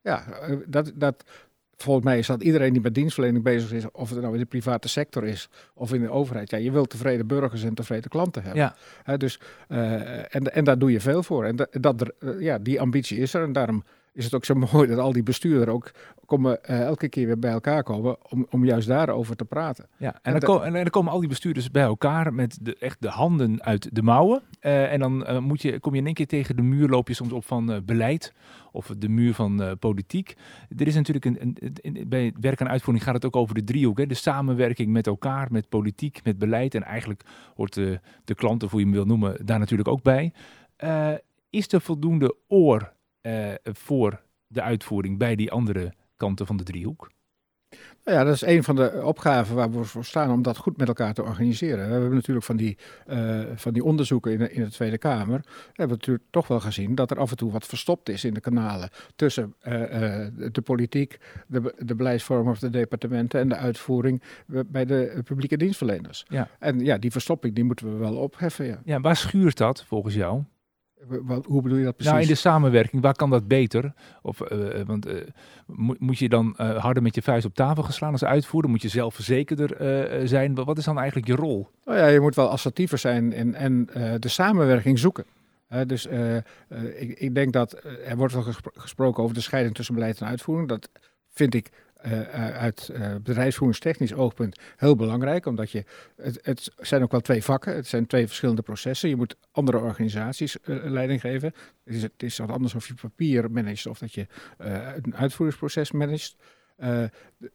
[0.00, 1.24] Ja, eh, dat, dat,
[1.76, 4.46] volgens mij is dat iedereen die met dienstverlening bezig is, of het nou in de
[4.46, 6.50] private sector is of in de overheid.
[6.50, 8.74] Ja, je wilt tevreden burgers en tevreden klanten hebben.
[9.04, 11.44] Ja, dus, eh, en, en daar doe je veel voor.
[11.44, 13.42] En dat, dat, eh, ja, die ambitie is er.
[13.42, 15.90] En daarom is het ook zo mooi dat al die bestuurders ook
[16.26, 19.88] komen, eh, elke keer weer bij elkaar komen om, om juist daarover te praten.
[19.96, 20.12] ja.
[20.22, 23.08] En, En dan en dan komen al die bestuurders bij elkaar met de, echt de
[23.08, 24.42] handen uit de mouwen.
[24.60, 27.08] Eh, en dan eh, moet je, kom je in één keer tegen de muur, loop
[27.08, 28.32] je soms op van beleid
[28.72, 30.34] of de muur van politiek.
[30.76, 33.54] Er is natuurlijk een, een, een- bij het werk aan uitvoering gaat het ook over
[33.54, 33.98] de driehoek.
[33.98, 34.06] Hè?
[34.06, 36.74] De samenwerking met elkaar, met politiek, met beleid.
[36.74, 37.22] En eigenlijk
[37.54, 40.32] hoort de, de klant, of hoe je hem wil noemen, daar natuurlijk ook bij.
[41.50, 42.92] Is er voldoende oor
[43.62, 47.10] voor de uitvoering bij die andere kanten van de driehoek?
[48.04, 50.76] Nou ja, dat is een van de opgaven waar we voor staan om dat goed
[50.76, 51.86] met elkaar te organiseren.
[51.86, 55.44] We hebben natuurlijk van die, eh, van die onderzoeken in de, in de Tweede Kamer,
[55.66, 58.34] hebben we natuurlijk toch wel gezien dat er af en toe wat verstopt is in
[58.34, 64.22] de kanalen tussen eh, eh, de politiek, de, de beleidsvormers, de departementen en de uitvoering
[64.52, 66.24] eh, bij de publieke dienstverleners.
[66.28, 66.48] Ja.
[66.58, 68.66] En ja, die verstopping die moeten we wel opheffen.
[68.66, 68.80] Ja.
[68.84, 70.42] Ja, waar schuurt dat volgens jou?
[71.06, 72.12] Wat, hoe bedoel je dat precies?
[72.12, 73.92] Nou, in de samenwerking, waar kan dat beter?
[74.22, 75.16] Of, eh, eh, want eh,
[75.66, 78.70] moet, moet je dan harder met je vuist op tafel geslaan als uitvoerder?
[78.70, 80.54] Moet je zelfverzekerder zijn?
[80.54, 81.68] Wat is dan eigenlijk je rol?
[81.84, 83.86] Nou ja, je moet wel assertiever zijn en, en
[84.18, 85.24] de samenwerking zoeken.
[85.86, 86.06] Dus
[86.94, 90.26] ik, ik denk dat er wordt wel gespro- gesproken over de scheiding tussen beleid en
[90.26, 90.68] uitvoering.
[90.68, 90.88] Dat
[91.30, 91.70] vind ik
[92.54, 95.84] uit eh, bedrijfsvoeringstechnisch oogpunt heel belangrijk, omdat je
[96.16, 99.08] het, het zijn ook wel twee vakken, het zijn twee verschillende processen.
[99.08, 101.52] Je moet andere organisaties eh, leiding geven.
[101.84, 104.26] Het is, het is wat anders of je papier managt of dat je
[104.58, 106.36] eh, een uitvoeringsproces managt.
[106.76, 107.04] Eh,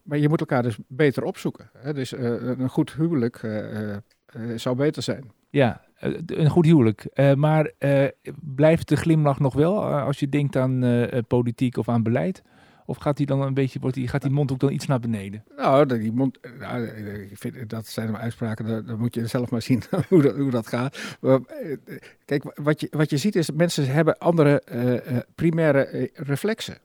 [0.02, 1.70] maar je moet elkaar dus beter opzoeken.
[1.78, 1.92] Hè?
[1.94, 5.30] Dus eh, een goed huwelijk eh, eh, eh, zou beter zijn.
[5.50, 7.04] Ja, eh, een goed huwelijk.
[7.04, 8.04] Eh, maar eh,
[8.40, 12.02] blijft de glimlach nog wel eh, als je denkt aan eh, eh, politiek of aan
[12.02, 12.42] beleid?
[12.86, 15.00] Of gaat die dan een beetje, wordt die, gaat die mond ook dan iets naar
[15.00, 15.44] beneden?
[15.56, 16.86] Nou, die mond, nou,
[17.30, 20.66] ik vind, dat zijn uitspraken, dan, moet je zelf maar zien hoe dat, hoe dat
[20.66, 20.98] gaat.
[21.20, 21.76] Maar, eh,
[22.24, 26.78] kijk, wat je, wat je ziet is mensen hebben andere eh, eh, primaire reflexen.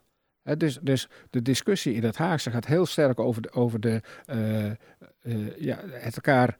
[0.58, 4.01] Dus, dus de discussie in het Haagse gaat heel sterk over de, over de,
[5.58, 6.58] ja, het elkaar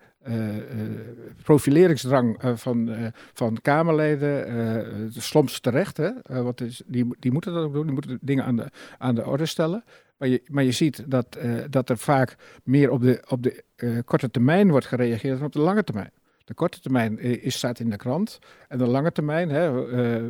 [1.44, 7.54] profileringsdrang eh, van, eh, van Kamerleden, eh, soms terecht, hè, eh, is- die, die moeten
[7.54, 9.84] dat ook doen, die moeten dingen aan de, aan de orde stellen.
[10.18, 13.64] Maar je, maar je ziet dat, eh, dat er vaak meer op de, op de
[13.76, 16.12] eh, korte termijn wordt gereageerd dan op de lange termijn.
[16.46, 18.40] De korte termijn eh, is, staat in de krant.
[18.68, 20.24] En de lange termijn, hè, eh,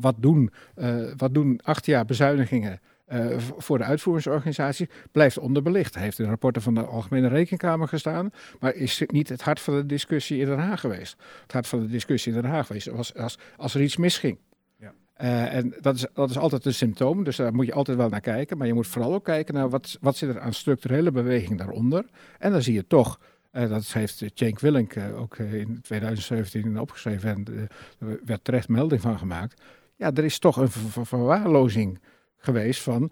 [0.00, 2.80] wat, doen, eh, wat doen acht jaar bezuinigingen
[3.14, 5.94] eh, voor de uitvoeringsorganisatie, blijft onderbelicht.
[5.94, 9.74] Hij heeft in rapporten van de Algemene Rekenkamer gestaan, maar is niet het hart van
[9.74, 11.16] de discussie in Den Haag geweest.
[11.42, 14.38] Het hart van de discussie in Den Haag geweest was als, als er iets misging.
[14.78, 14.92] Ja.
[15.14, 18.08] Eh, en dat is, dat is altijd een symptoom, dus daar moet je altijd wel
[18.08, 18.58] naar kijken.
[18.58, 22.04] Maar je moet vooral ook kijken naar wat, wat zit er aan structurele beweging daaronder.
[22.38, 27.68] En dan zie je toch, eh, dat heeft Cenk Willink ook in 2017 opgeschreven en
[27.98, 29.62] er werd terecht melding van gemaakt.
[29.96, 31.98] Ja, er is toch een ver- ver- verwaarlozing
[32.44, 33.10] geweest van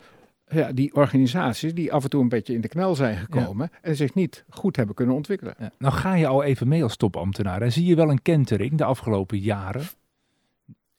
[0.48, 3.96] ja, die organisaties die af en toe een beetje in de knel zijn gekomen en
[3.96, 5.54] zich niet goed hebben kunnen ontwikkelen.
[5.58, 5.72] Ja.
[5.78, 7.62] Nou ga je al even mee als topambtenaar.
[7.62, 9.84] En zie je wel een kentering de afgelopen jaren?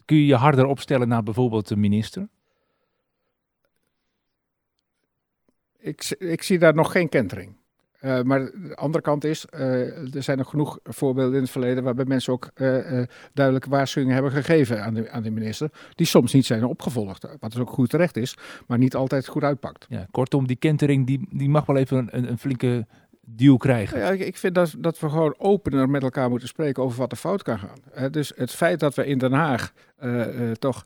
[0.05, 2.27] Kun je je harder opstellen naar bijvoorbeeld de minister?
[5.77, 7.55] Ik, ik zie daar nog geen kentering.
[8.03, 11.83] Eh, maar de andere kant is, eh, er zijn nog genoeg voorbeelden in het verleden
[11.83, 16.33] waarbij mensen ook eh, duidelijke waarschuwingen hebben gegeven aan de, aan de minister, die soms
[16.33, 17.27] niet zijn opgevolgd.
[17.39, 18.37] Wat dus ook goed terecht is,
[18.67, 19.85] maar niet altijd goed uitpakt.
[19.89, 22.85] Ja, kortom, die kentering die, die mag wel even een, een flinke
[23.21, 23.99] duw krijgen.
[23.99, 27.11] Ja, ik, ik vind dat, dat we gewoon opener met elkaar moeten spreken over wat
[27.11, 28.11] er fout kan gaan.
[28.11, 29.73] Dus het feit dat we in Den Haag
[30.59, 30.85] toch,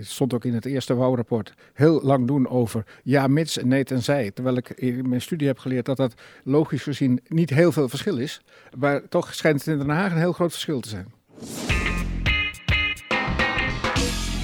[0.00, 4.30] stond ook in het eerste WOW-rapport, heel lang doen over ja, mits en nee tenzij.
[4.30, 8.18] Terwijl ik in mijn studie heb geleerd dat dat logisch gezien niet heel veel verschil
[8.18, 8.42] is.
[8.78, 11.19] Maar toch schijnt het in Den Haag een heel groot verschil te zijn.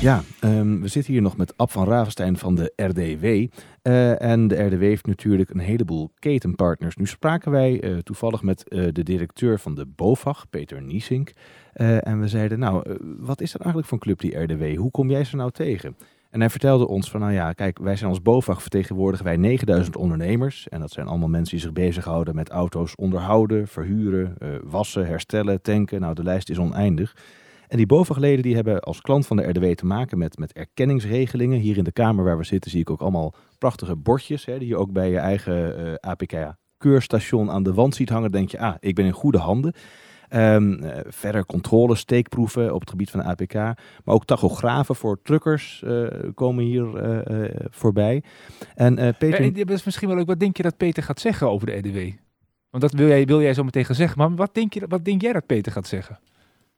[0.01, 3.25] Ja, ehm, we zitten hier nog met Ab van Ravenstein van de RDW.
[3.83, 6.97] Eh, en de RDW heeft natuurlijk een heleboel ketenpartners.
[6.97, 11.33] Nu spraken wij eh, toevallig met eh, de directeur van de BOVAG, Peter Niesink.
[11.73, 14.79] En we zeiden, nou, wat is dat eigenlijk voor een club, die RDW?
[14.79, 15.97] Hoe kom jij ze nou tegen?
[16.31, 19.97] En hij vertelde ons van, nou ja, kijk, wij zijn als BOVAG vertegenwoordigen wij 9000
[19.97, 20.69] ondernemers.
[20.69, 26.01] En dat zijn allemaal mensen die zich bezighouden met auto's onderhouden, verhuren, wassen, herstellen, tanken.
[26.01, 27.15] Nou, de lijst is oneindig.
[27.68, 31.59] En die BOVAG-leden die hebben als klant van de RDW te maken met, met erkenningsregelingen.
[31.59, 34.44] Hier in de kamer waar we zitten zie ik ook allemaal prachtige bordjes.
[34.44, 38.33] Hè, die je ook bij je eigen eh, APK-keurstation aan de wand ziet hangen.
[38.33, 39.72] Denk je, ah, ik ben in goede handen.
[40.29, 43.55] Ehm, eh, verder controle, steekproeven op het gebied van de APK.
[43.55, 46.87] Maar ook tachografen voor truckers eh, komen hier
[47.70, 48.22] voorbij.
[48.74, 49.70] En Peter...
[49.70, 50.26] Is misschien wel leuk.
[50.26, 52.16] Wat denk je dat Peter gaat zeggen over de RDW?
[52.70, 54.18] Want dat wil jij, wil jij zo meteen gaan zeggen.
[54.18, 56.18] Maar wat denk, je, wat denk jij dat Peter gaat zeggen?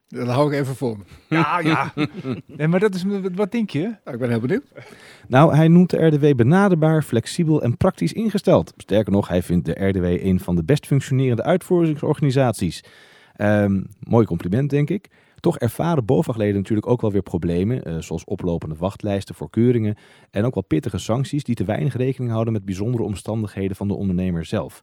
[0.08, 1.04] Dat hou ik even voor me.
[1.28, 1.92] Ja, ja.
[2.56, 3.80] nee, maar dat is, wat, denk je?
[3.80, 4.64] Nou, ik ben heel benieuwd.
[5.26, 8.72] Nou, hij noemt de RDW benaderbaar, flexibel en praktisch ingesteld.
[8.76, 12.84] Sterker nog, hij vindt de RDW een van de best functionerende uitvoeringsorganisaties.
[13.36, 15.08] Ehm, mooi compliment, denk ik.
[15.40, 19.96] Toch ervaren BOVAG-leden natuurlijk ook wel weer problemen, eh, zoals oplopende wachtlijsten voor keuringen
[20.30, 23.94] en ook wel pittige sancties die te weinig rekening houden met bijzondere omstandigheden van de
[23.94, 24.82] ondernemer zelf.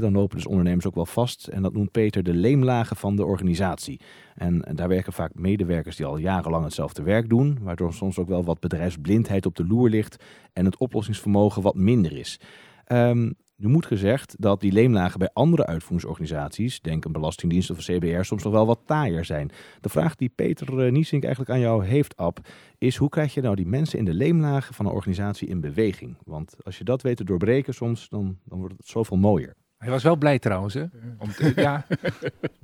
[0.00, 3.24] Dan lopen dus ondernemers ook wel vast en dat noemt Peter de leemlagen van de
[3.24, 4.00] organisatie.
[4.34, 8.44] En, daar werken vaak medewerkers die al jarenlang hetzelfde werk doen, waardoor soms ook wel
[8.44, 12.40] wat bedrijfsblindheid op de loer ligt en het oplossingsvermogen wat minder is.
[12.84, 17.98] Ehm, nu moet gezegd dat die leemlagen bij andere uitvoeringsorganisaties, denk een belastingdienst of een
[17.98, 19.50] CBR, soms nog wel wat taaier zijn.
[19.80, 22.38] De vraag die Peter eh, Niesink eigenlijk aan jou heeft, Ab,
[22.78, 26.16] is hoe krijg je nou die mensen in de leemlagen van een organisatie in beweging?
[26.24, 29.54] Want als je dat weet te doorbreken soms, dan, dan wordt het zoveel mooier.
[29.84, 30.84] Hij was wel blij trouwens, hè?
[31.18, 31.86] Om te- ja,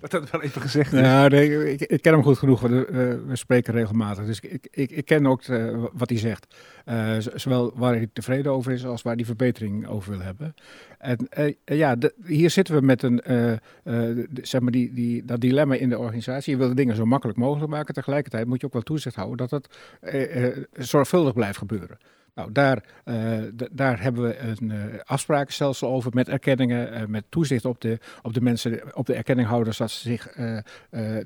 [0.00, 0.92] dat had wel even gezegd.
[0.92, 1.00] is.
[1.00, 2.60] Nou, nee, ik, ik ken hem goed genoeg.
[2.60, 4.26] We, eh, we spreken regelmatig.
[4.26, 6.54] Dus ik, ik, ik ken ook eh, wat hij zegt.
[6.84, 10.54] Eh, zowel waar hij tevreden over is als waar hij verbetering over wil hebben.
[10.98, 11.28] En
[11.64, 15.88] ja, de- hier zitten we met een, de- zeg maar die, die, dat dilemma in
[15.88, 16.52] de organisatie.
[16.52, 17.94] Je wil de dingen zo makkelijk mogelijk maken.
[17.94, 19.68] Tegelijkertijd moet je ook wel toezicht houden dat het
[20.72, 21.98] zorgvuldig blijft gebeuren.
[22.40, 27.64] Nou, daar, eh, daar hebben we een eh, afsprakenstelsel over met erkenningen, eh, met toezicht
[27.64, 30.32] op de, op de mensen, op de erkenninghouders, dat ze, zich,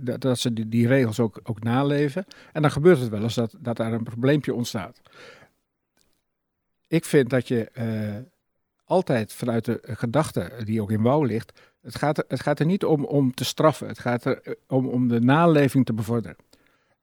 [0.00, 2.24] dat, dat ze die, regels ook, ook naleven.
[2.53, 5.00] En dan gebeurt het wel eens dat, dat daar een probleempje ontstaat.
[6.87, 7.70] Ik vind dat je
[8.85, 12.66] altijd vanuit de gedachte die ook in wouw ligt, het gaat, er, het gaat er
[12.66, 16.37] niet om om te straffen, het gaat er om, om de naleving te bevorderen.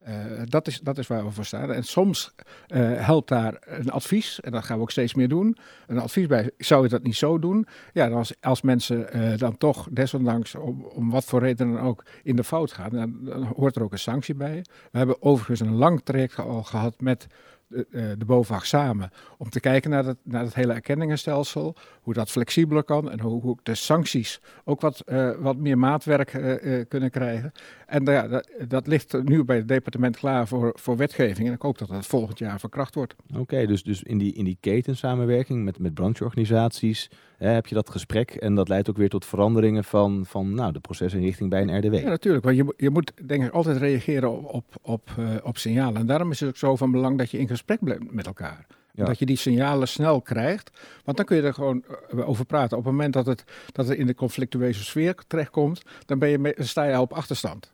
[0.02, 1.72] Eh, dat, is, dat is waar we voor staan.
[1.72, 2.34] En soms
[2.66, 5.56] eh, helpt daar een advies, en dat gaan we ook steeds meer doen.
[5.86, 7.66] Een advies bij, zou je dat niet zo doen?
[7.92, 12.04] Ja, als, als mensen eh, dan toch desondanks, om, om wat voor reden dan ook,
[12.22, 14.64] in de fout gaan, dan, dan hoort er ook een sanctie bij.
[14.90, 17.26] We hebben overigens een lang traject al gehad met
[17.72, 22.30] de, eh, de BOVAG samen om te kijken naar het, naar hele erkenningenstelsel, hoe dat
[22.30, 26.86] flexibeler kan en hoe, hoe de sancties ook wat, eh, wat meer maatwerk eh, eh,
[26.88, 27.52] kunnen krijgen.
[27.86, 31.62] En ja, dat, dat ligt nu bij het departement klaar voor, voor wetgeving en ik
[31.62, 33.14] hoop dat dat volgend jaar verkracht wordt.
[33.38, 38.30] Oké, dus, dus in die, in die ketensamenwerking met, met brancheorganisaties heb je dat gesprek
[38.30, 41.94] en dat leidt ook weer tot veranderingen van, van nou, de procesinrichting bij een RDW.
[41.94, 42.44] Ja, natuurlijk.
[42.44, 46.00] Want je, moet- je moet denk ik altijd reageren op, op, op, eh, op signalen.
[46.00, 48.66] En daarom is het ook zo van belang dat je in gesprek blijft met elkaar.
[48.94, 49.04] Ja.
[49.04, 50.70] Dat je die signalen snel krijgt.
[51.04, 52.76] Want dan kun je er gewoon eh, over praten.
[52.78, 56.38] Op het moment dat het, dat het in de conflictueuze sfeer terechtkomt, dan, ben je
[56.38, 57.72] me- dan sta je al op achterstand.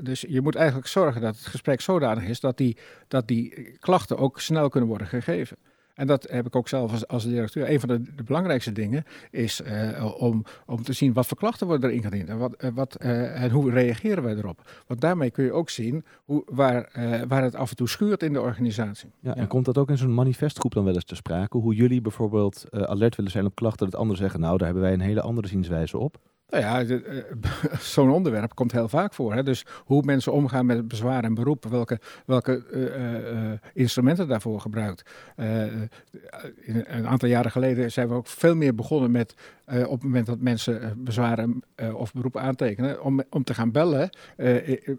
[0.00, 2.76] Dus je moet eigenlijk zorgen dat het gesprek zodanig is dat die,
[3.08, 5.56] dat die klachten ook snel kunnen worden gegeven.
[5.94, 7.70] En dat heb ik ook zelf als, als directeur.
[7.70, 11.66] Een van de, de belangrijkste dingen is eh, om, om te zien wat voor klachten
[11.66, 14.70] worden er ingediend en, wat, eh, wat, eh, en hoe reageren wij erop.
[14.86, 16.90] Want daarmee kun je ook zien hoe, waar,
[17.28, 19.10] waar het af en toe schuurt in de organisatie.
[19.20, 21.56] Ja, en komt dat ook in zo'n manifestgroep dan wel eens te sprake?
[21.56, 24.92] Hoe jullie bijvoorbeeld alert willen zijn op klachten, dat anderen zeggen, nou, daar hebben wij
[24.92, 26.18] een hele andere zienswijze op.
[26.48, 29.34] Nou ja, eh, zo'n onderwerp komt heel vaak voor.
[29.34, 29.42] Hè?
[29.42, 35.10] Dus hoe mensen omgaan met bezwaar en beroep, welke, welke eh, eh, instrumenten daarvoor gebruikt.
[35.36, 39.34] Een aantal jaren geleden zijn we ook veel meer begonnen met,
[39.66, 41.62] op het moment dat mensen bezwaren
[41.94, 44.10] of beroepen aantekenen, om, om te gaan bellen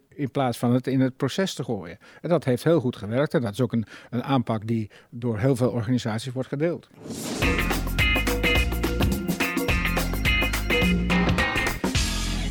[0.09, 1.97] in plaats van het in het proces te gooien.
[2.21, 5.39] En dat heeft heel goed gewerkt en dat is ook een, een aanpak die door
[5.39, 6.89] heel veel organisaties wordt gedeeld.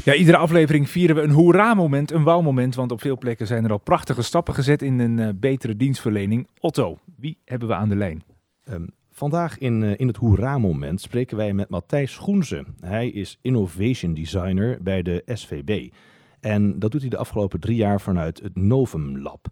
[0.05, 2.75] Ja, iedere aflevering vieren we een hoera-moment, een wauw-moment.
[2.75, 6.49] Want op veel plekken zijn er al prachtige stappen gezet in een eh, betere dienstverlening.
[6.61, 8.23] Otto, wie hebben we aan de lijn?
[8.65, 12.65] Ehm, vandaag in, eh, in het Hoera-moment spreken wij met Matthijs Schoenze.
[12.81, 15.89] Hij is Innovation Designer bij de SVB.
[16.41, 19.47] En dat doet hij de afgelopen drie jaar vanuit het Novum Lab.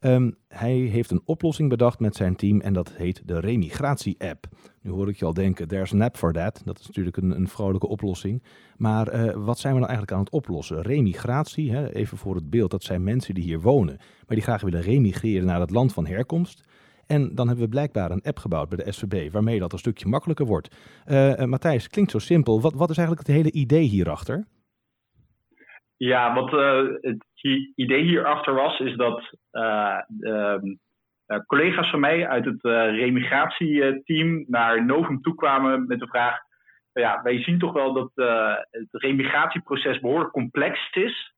[0.00, 4.46] Ehm, hij heeft een oplossing bedacht met zijn team en dat heet de Remigratie-app.
[4.82, 6.62] Nu hoor ik je al denken, there's an app for that.
[6.64, 8.42] Dat is natuurlijk een, een vrolijke oplossing.
[8.76, 10.82] Maar eh, wat zijn we nou eigenlijk aan het oplossen?
[10.82, 14.60] Remigratie, hè, even voor het beeld, dat zijn mensen die hier wonen, maar die graag
[14.60, 16.66] willen remigreren naar het land van herkomst.
[17.08, 20.08] En dan hebben we blijkbaar een app gebouwd bij de SVB, waarmee dat een stukje
[20.08, 20.76] makkelijker wordt.
[21.04, 22.60] Eh, eh, Matthijs, klinkt zo simpel.
[22.60, 24.46] Wat, wat is eigenlijk het hele idee hierachter?
[25.96, 30.74] Ja, eh, het hi- idee hierachter was, is dat eh, ehm,
[31.26, 36.38] eh, collega's van mij uit het eh remigratieteam naar Novum toekwamen met de vraag:
[36.92, 38.10] nou ja, wij zien toch wel dat
[38.70, 41.36] het remigratieproces behoorlijk complex is.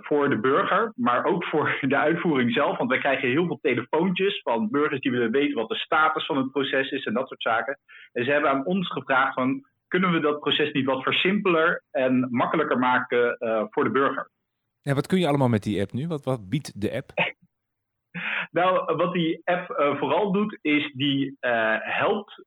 [0.00, 2.78] voor de burger, maar ook voor de uitvoering zelf.
[2.78, 6.36] Want wij krijgen heel veel telefoontjes van burgers die willen weten wat de status van
[6.36, 7.78] het proces is en dat soort zaken.
[8.12, 12.28] En ze hebben aan ons gevraagd van kunnen we dat proces niet wat versimpeler en
[12.30, 14.30] makkelijker maken eh, voor de burger?
[14.80, 16.06] Ja, wat kun je allemaal met die app nu?
[16.06, 17.10] Wat, wat biedt de app?
[18.50, 22.44] Nou, wat die app eh, vooral doet, is die eh, helpt,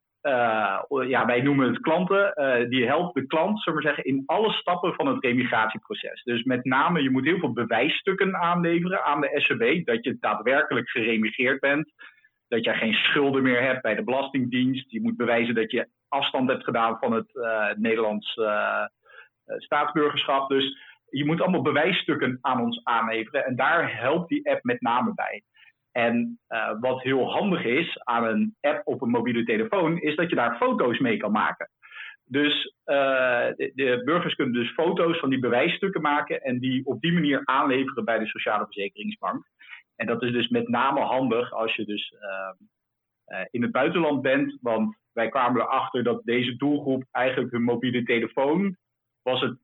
[1.08, 2.34] ja, wij noemen het klanten,
[2.70, 6.24] die helpt de klant, zullen we maar zeggen, in alle stappen van het remigratieproces.
[6.24, 10.90] Dus met name, je moet heel veel bewijsstukken aanleveren aan de SCB, dat je daadwerkelijk
[10.90, 11.94] geremigreerd bent,
[12.56, 14.92] dat je geen schulden meer hebt bij de Belastingdienst.
[14.92, 20.50] Je moet bewijzen dat je afstand hebt gedaan van het eh, Nederlands eh, eh, staatsburgerschap.
[20.50, 20.78] Dus
[21.10, 25.44] je moet allemaal bewijsstukken aan ons aanleveren en daar helpt die app met name bij.
[25.92, 26.40] En
[26.80, 30.58] wat heel handig is aan een app op een mobiele telefoon, is dat je daar
[30.58, 31.70] foto's mee kan maken.
[32.26, 37.14] Dus de, de burgers kunnen dus foto's van die bewijsstukken maken en die op die
[37.14, 39.46] manier aanleveren bij de Sociale Verzekeringsbank.
[39.96, 42.50] En dat is dus met name handig als je dus eh,
[43.26, 48.04] eh, in het buitenland bent, want wij kwamen erachter dat deze doelgroep eigenlijk hun mobiele
[48.04, 48.78] telefoon
[49.22, 49.58] was het,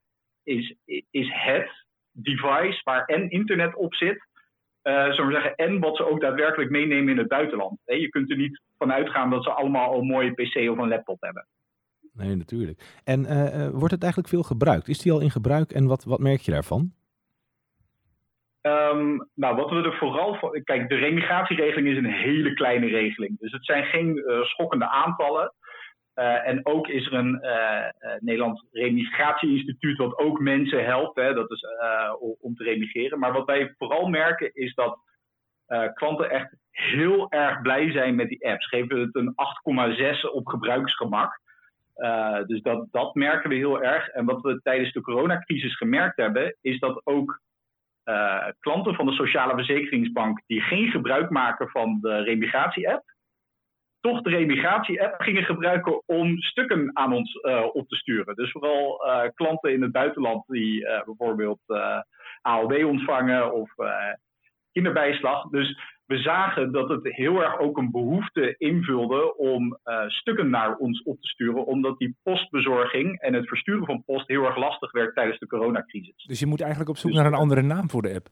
[0.43, 0.75] is,
[1.09, 4.29] is het device waar en internet op zit,
[4.81, 7.79] eh zullen zeggen, en wat ze ook daadwerkelijk meenemen in het buitenland.
[7.85, 11.21] Je kunt er niet van uitgaan dat ze allemaal een mooie PC of een laptop
[11.21, 11.47] hebben.
[12.13, 12.99] Nee, natuurlijk.
[13.03, 14.87] En eh, wordt het eigenlijk veel gebruikt?
[14.87, 16.93] Is die al in gebruik en wat, wat merk je daarvan?
[18.61, 20.61] Ehm, nou, wat we er vooral voor.
[20.63, 23.39] Kijk, de remigratieregeling is een hele kleine regeling.
[23.39, 25.53] Dus het zijn geen eh, schokkende aantallen.
[26.13, 31.15] Eh, en ook is er een eh, Nederlands Remigratieinstituut wat ook mensen helpt.
[31.15, 31.65] Hè, dat is
[32.39, 33.19] om- te remigreren.
[33.19, 34.99] Maar wat wij vooral merken is dat
[35.93, 38.67] klanten echt heel erg blij zijn met die apps.
[38.67, 41.39] Geven het een 8,6 op gebruiksgemak.
[42.45, 44.07] Dus dat, dat merken we heel erg.
[44.07, 47.39] En wat we tijdens de coronacrisis gemerkt hebben, is dat ook
[48.03, 53.03] eh, klanten van de Sociale Verzekeringsbank die geen gebruik maken van de remigratie-app,
[53.99, 58.35] toch de remigratie-app gingen gebruiken om stukken aan ons eh, op te sturen.
[58.35, 61.59] Dus vooral eh, klanten in het buitenland die bijvoorbeeld
[62.41, 63.71] AOW ontvangen of
[64.71, 65.49] kinderbijslag.
[65.49, 65.79] Dus
[66.11, 71.03] we zagen dat het heel erg ook een behoefte invulde om eh, stukken naar ons
[71.03, 75.15] op te sturen, omdat die postbezorging en het versturen van post heel erg lastig werd
[75.15, 76.23] tijdens de coronacrisis.
[76.27, 78.27] Dus je moet eigenlijk op zoek Dus- naar een andere naam voor de app.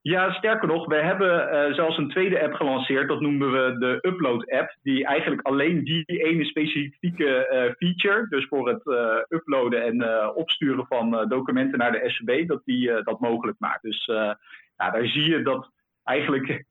[0.00, 3.08] Ja, sterker nog, we hebben eh, zelfs een tweede app gelanceerd.
[3.08, 4.76] Dat noemen we de Upload app.
[4.82, 8.82] Die eigenlijk alleen die ene specifieke eh, feature, dus voor het
[9.28, 13.82] uploaden en opsturen van documenten naar de SCB, dat die dat mogelijk maakt.
[13.82, 14.04] Dus
[14.76, 15.70] ja, daar zie je dat
[16.04, 16.64] eigenlijk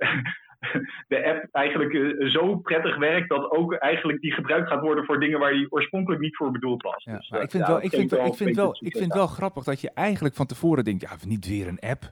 [1.07, 5.19] de app eigenlijk eh, zo prettig werkt dat ook eigenlijk die gebruikt gaat worden voor
[5.19, 7.03] dingen waar die oorspronkelijk niet voor bedoeld was.
[7.03, 9.13] Ja, Dus, eh, ik vind, ja, wel, ik, vind, wel, ik, vind wel, ik vind
[9.13, 12.11] wel grappig dat je eigenlijk van tevoren denkt, ja, niet weer een app.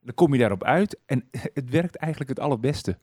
[0.00, 2.98] Dan kom je daarop uit en het werkt eigenlijk het allerbeste.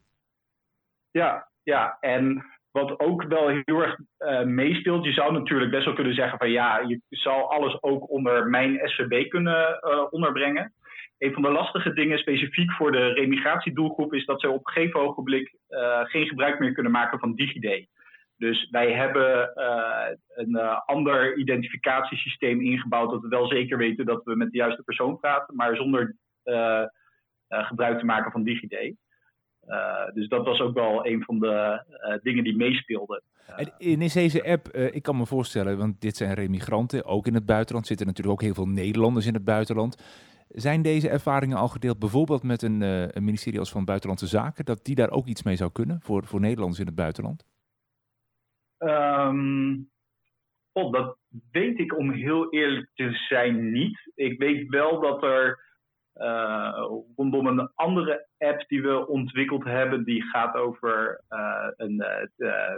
[1.12, 5.94] Ja, ja, en wat ook wel heel erg eh, meespeelt, je zou natuurlijk best wel
[5.94, 10.74] kunnen zeggen van ja, je zou alles ook onder mijn SVB kunnen onderbrengen.
[11.24, 15.00] Een van de lastige dingen specifiek voor de remigratiedoelgroep is dat ze op een gegeven
[15.00, 17.88] ogenblik eh, geen gebruik meer kunnen maken van DigiD.
[18.38, 24.24] Dus wij hebben eh, een eh, ander identificatiesysteem ingebouwd dat we wel zeker weten dat
[24.24, 26.16] we met de juiste persoon praten, maar zonder
[27.48, 28.96] gebruik te maken van DigiD.
[30.14, 31.84] Dus dat was ook wel een van de
[32.24, 33.24] dingen die meespeelden.
[33.78, 37.46] En is deze app, ik kan me voorstellen, want dit zijn remigranten, ook in het
[37.46, 39.98] buitenland, zitten natuurlijk ook heel veel Nederlanders in het buitenland.
[40.54, 44.66] Zijn deze ervaringen al gedeeld bijvoorbeeld met een, uh, een ministerie als van Buitenlandse Zaken,
[44.66, 47.46] dat die daar ook iets mee zou kunnen voor, voor Nederlanders in het buitenland?
[50.72, 51.18] Oh, dat
[51.52, 54.12] weet ik om heel eerlijk te zijn niet.
[54.16, 55.60] Ik weet wel dat er
[56.16, 62.74] uh, rondom een andere app die we ontwikkeld hebben, die gaat over uh, een, het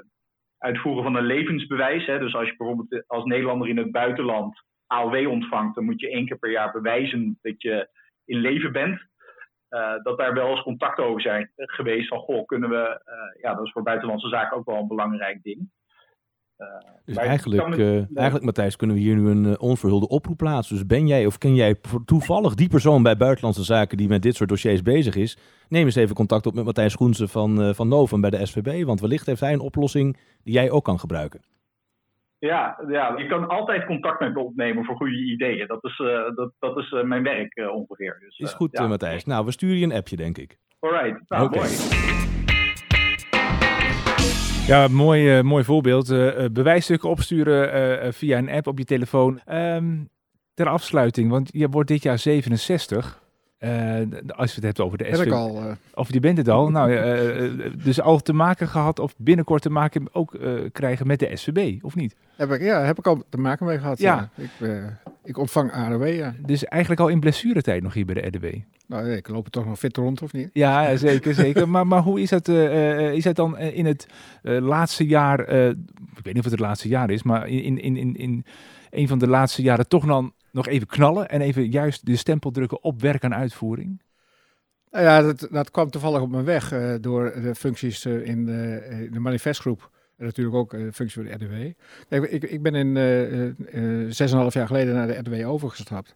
[0.57, 2.05] uitvoeren van een levensbewijs.
[2.05, 2.19] Hè.
[2.19, 6.25] Dus als je bijvoorbeeld als Nederlander in het buitenland AOW ontvangt, dan moet je één
[6.25, 7.89] keer per jaar bewijzen dat je
[8.25, 8.99] in leven bent.
[10.03, 13.01] dat daar wel eens contact over zijn geweest van, goh, kunnen we,
[13.41, 15.69] ja, dat is voor buitenlandse zaken ook wel een belangrijk ding.
[16.57, 16.67] Uh,
[17.05, 20.75] dus eigenlijk, het, eigenlijk, Matthijs, kunnen we hier nu een onverhulde oproep plaatsen.
[20.75, 21.75] Dus ben jij of ken jij
[22.05, 25.37] toevallig die persoon bij Buitenlandse Zaken die met dit soort dossiers bezig is?
[25.69, 28.85] Neem eens even contact op met Matthijs Groensen van, van Novum bij de SVB.
[28.85, 31.41] Want wellicht heeft hij een oplossing die jij ook kan gebruiken.
[32.45, 35.67] Ja, ja, je kan altijd contact met me opnemen voor goede ideeën.
[35.67, 35.97] Dat is,
[36.35, 38.17] dat, dat is mijn werk ongeveer.
[38.19, 38.87] Dus, is goed, ja.
[38.87, 39.25] Matthijs.
[39.25, 40.57] Nou, we sturen je een appje, denk ik.
[40.79, 41.59] Alright, nou, okay.
[41.59, 41.71] mooi.
[44.67, 46.09] Ja, mooi, uh, mooi voorbeeld.
[46.09, 49.41] Uh, bewijsstukken opsturen uh, via een app op je telefoon.
[49.51, 50.09] Um,
[50.53, 53.23] ter afsluiting, want je wordt dit jaar 67.
[54.27, 55.15] Als je het hebt over de SVB.
[55.15, 55.31] SVB.
[55.31, 55.61] al.
[55.93, 56.69] Of je bent het al.
[56.69, 56.91] nou,
[57.83, 60.37] dus al te maken gehad of binnenkort te maken ook
[60.71, 62.15] krijgen met de SVB, of niet?
[62.35, 63.99] Heb ik, ja, heb ik al te maken mee gehad.
[63.99, 64.29] Ja.
[64.35, 64.43] ja.
[64.43, 64.81] Ik,
[65.23, 66.33] ik ontvang ARW, ja.
[66.45, 68.45] Dus eigenlijk al in blessuretijd nog hier bij de RDW.
[68.87, 70.49] Nou, ik loop er toch nog fit rond, of niet?
[70.53, 71.69] Ja, zeker, zeker.
[71.69, 74.07] maar, maar hoe is dat, is dat dan in het
[74.43, 78.15] laatste jaar, ik weet niet of het het laatste jaar is, maar in, in, in,
[78.15, 78.45] in
[78.97, 82.51] een van de laatste jaren toch dan nog even knallen en even juist de stempel
[82.51, 84.01] drukken op werk aan uitvoering?
[84.91, 89.11] Nou ja, dat, dat kwam toevallig op mijn weg door de functies in de, in
[89.11, 89.89] de manifestgroep.
[90.17, 92.23] En natuurlijk ook de functie voor de RDW.
[92.33, 96.15] Ik, ik ben in zes en half jaar geleden naar de RDW overgestapt.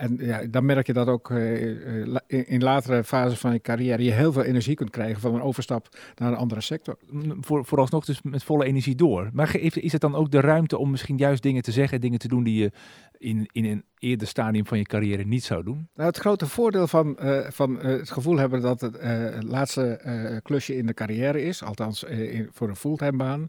[0.00, 4.04] En ja, dan merk je dat ook uh, in, in latere fases van je carrière
[4.04, 6.98] je heel veel energie kunt krijgen van een overstap naar een andere sector.
[7.40, 9.30] Voor, vooralsnog dus met volle energie door.
[9.32, 12.28] Maar is het dan ook de ruimte om misschien juist dingen te zeggen, dingen te
[12.28, 12.70] doen die je
[13.18, 15.88] in, in een eerder stadium van je carrière niet zou doen?
[15.94, 20.40] Nou, het grote voordeel van, uh, van uh, het gevoel hebben dat het uh, laatste
[20.42, 23.48] klusje in de carrière is, althans in, voor een fulltime baan,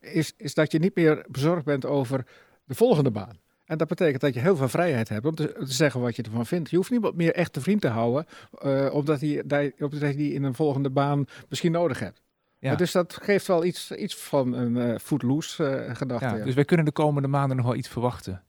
[0.00, 2.26] is, is dat je niet meer bezorgd bent over
[2.64, 3.41] de volgende baan.
[3.72, 6.22] En dat betekent dat je heel veel vrijheid hebt om te, te zeggen wat je
[6.22, 6.70] ervan vindt.
[6.70, 8.26] Je hoeft niemand meer echt te vriend te houden,
[8.64, 9.42] uh, omdat hij
[9.78, 12.22] die, die in een volgende baan misschien nodig hebt.
[12.58, 12.74] Ja.
[12.74, 16.26] Dus dat geeft wel iets, iets van een uh, footloose uh, gedachte.
[16.26, 16.44] Ja, ja.
[16.44, 18.42] Dus wij kunnen de komende maanden nog wel iets verwachten.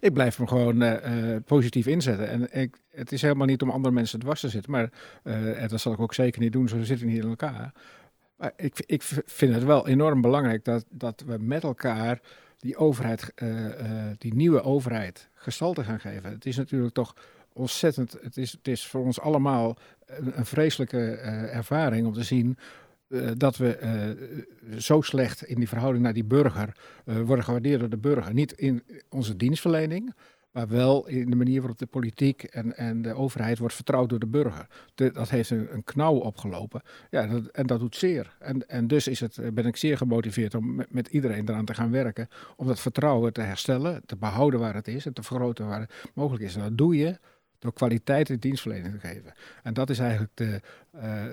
[0.00, 2.28] Ik blijf hem gewoon uh, positief inzetten.
[2.28, 4.70] En ik, het is helemaal niet om andere mensen dwars te zitten.
[4.70, 4.90] Maar
[5.22, 7.72] en dat zal ik ook zeker niet doen, zo zitten we niet in elkaar.
[8.36, 12.20] Maar ik, ik vind het wel enorm belangrijk dat, dat we met elkaar
[12.60, 13.72] die overheid, uh, uh,
[14.18, 16.30] die nieuwe overheid, gestalte gaan geven.
[16.30, 17.14] Het is natuurlijk toch
[17.52, 22.58] ontzettend, het is, het is voor ons allemaal een, vreselijke uh, ervaring om te zien
[23.36, 24.46] dat we
[24.78, 28.34] zo slecht in die verhouding naar die burger worden gewaardeerd door de burger.
[28.34, 30.14] Niet in onze dienstverlening,
[30.52, 34.18] maar wel in de manier waarop de politiek en, en de overheid wordt vertrouwd door
[34.18, 34.66] de burger.
[34.94, 36.82] Dat heeft een, een knauw opgelopen.
[37.10, 38.36] Ja, dat, en dat doet zeer.
[38.38, 41.74] En, en dus is het, ben ik zeer gemotiveerd om met, met, iedereen eraan te
[41.74, 42.28] gaan werken.
[42.56, 45.92] Om dat vertrouwen te herstellen, te behouden waar het is en te vergroten waar het
[46.14, 46.54] mogelijk is.
[46.54, 47.18] En dat doe je
[47.60, 49.32] door kwaliteit in dienstverlening te geven.
[49.62, 51.24] En dat is eigenlijk de, eh,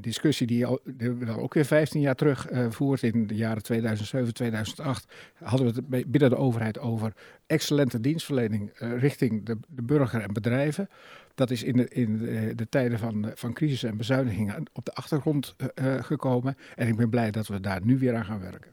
[0.00, 3.02] discussie die, al, die we dan ook weer 15 jaar terug eh, voert.
[3.02, 5.12] In de jaren 2007, 2008
[5.42, 7.12] hadden we het binnen de overheid over
[7.46, 10.88] excellente dienstverlening eh, richting de, de burger en bedrijven.
[11.34, 14.94] Dat is in de, in de, de tijden van, van crisis en bezuinigingen op de
[14.94, 15.56] achtergrond
[16.00, 16.56] gekomen.
[16.74, 18.72] En ik ben blij dat we daar nu weer aan gaan werken.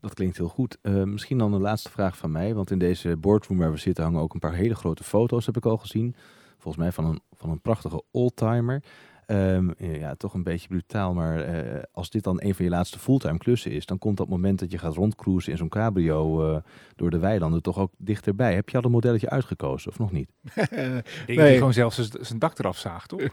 [0.00, 0.78] Dat klinkt heel goed.
[0.82, 2.54] Misschien dan een laatste vraag van mij.
[2.54, 5.56] Want in deze boardroom waar we zitten hangen ook een paar hele grote foto's, heb
[5.56, 6.14] ik al gezien.
[6.68, 8.82] Volgens mij van een, van een prachtige oldtimer.
[9.26, 12.98] Ehm, ja, toch een beetje brutaal, maar eh, als dit dan een van je laatste
[12.98, 16.60] fulltime klussen is, dan komt dat moment dat je gaat rondcruisen in zo'n cabrio eh,
[16.96, 18.54] door de weilanden toch ook dichterbij.
[18.54, 20.28] Heb je al een modelletje uitgekozen of nog niet?
[20.54, 21.56] Ik denk dat Nee.
[21.56, 23.20] gewoon zelfs zijn- dak eraf zaagt, toch?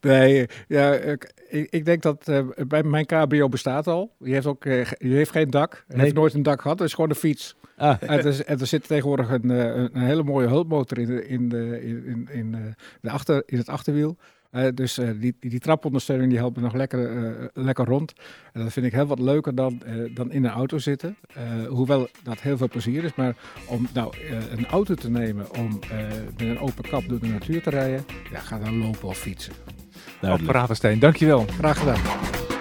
[0.00, 1.32] Nee, ja, ik,
[1.70, 4.14] ik denk dat eh, bij mijn cabrio bestaat al.
[4.18, 4.62] Die heeft ook
[4.98, 5.72] die heeft geen dak.
[5.72, 6.04] Hij Nee.
[6.04, 6.78] heeft nooit een dak gehad.
[6.78, 7.56] Het is gewoon een fiets.
[7.76, 11.06] Ah, en, er, en er zit tegenwoordig een, eh, een, een hele mooie hulpmotor in,
[11.06, 12.60] de, in, de, in, in, eh,
[13.00, 14.16] de achter, in het achterwiel.
[14.50, 18.12] Eh, dus die, die, die trapondersteuning die helpt me nog lekker, lekker rond.
[18.52, 19.82] En dat vind ik heel wat leuker dan,
[20.14, 21.16] dan in een auto zitten.
[21.68, 23.14] Hoewel dat heel veel plezier is.
[23.14, 24.14] Maar om nou
[24.50, 25.78] een auto te nemen om
[26.38, 28.04] met een open kap door de natuur te rijden.
[28.32, 29.52] Ja, ga dan lopen of fietsen.
[29.52, 30.52] Op duidelijk.
[30.52, 31.44] Ravenstein, dankjewel.
[31.58, 32.55] Graag gedaan.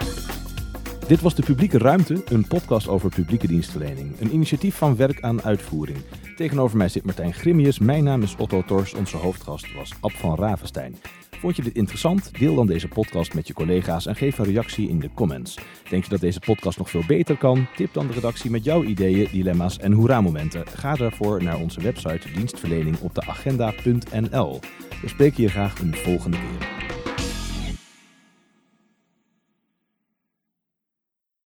[1.08, 4.20] Dit was De Publieke Ruimte, een podcast over publieke dienstverlening.
[4.20, 5.98] Een initiatief van Werk aan Uitvoering.
[6.36, 10.36] Tegenover mij zit Martijn Grimmius, mijn naam is Otto Tors, onze hoofdgast was Ab van
[10.36, 10.96] Ravenstein.
[11.32, 12.40] Vond je dit interessant?
[12.40, 15.58] Deel dan deze podcast met je collega's en geef een reactie in de comments.
[15.90, 17.68] Denk je dat deze podcast nog veel beter kan?
[17.76, 20.68] Tip dan de redactie met jouw ideeën, dilemma's en hoera-momenten.
[20.68, 24.60] Ga daarvoor naar onze website dienstverlening op de agenda.nl.
[25.02, 26.86] We spreken je graag een volgende keer.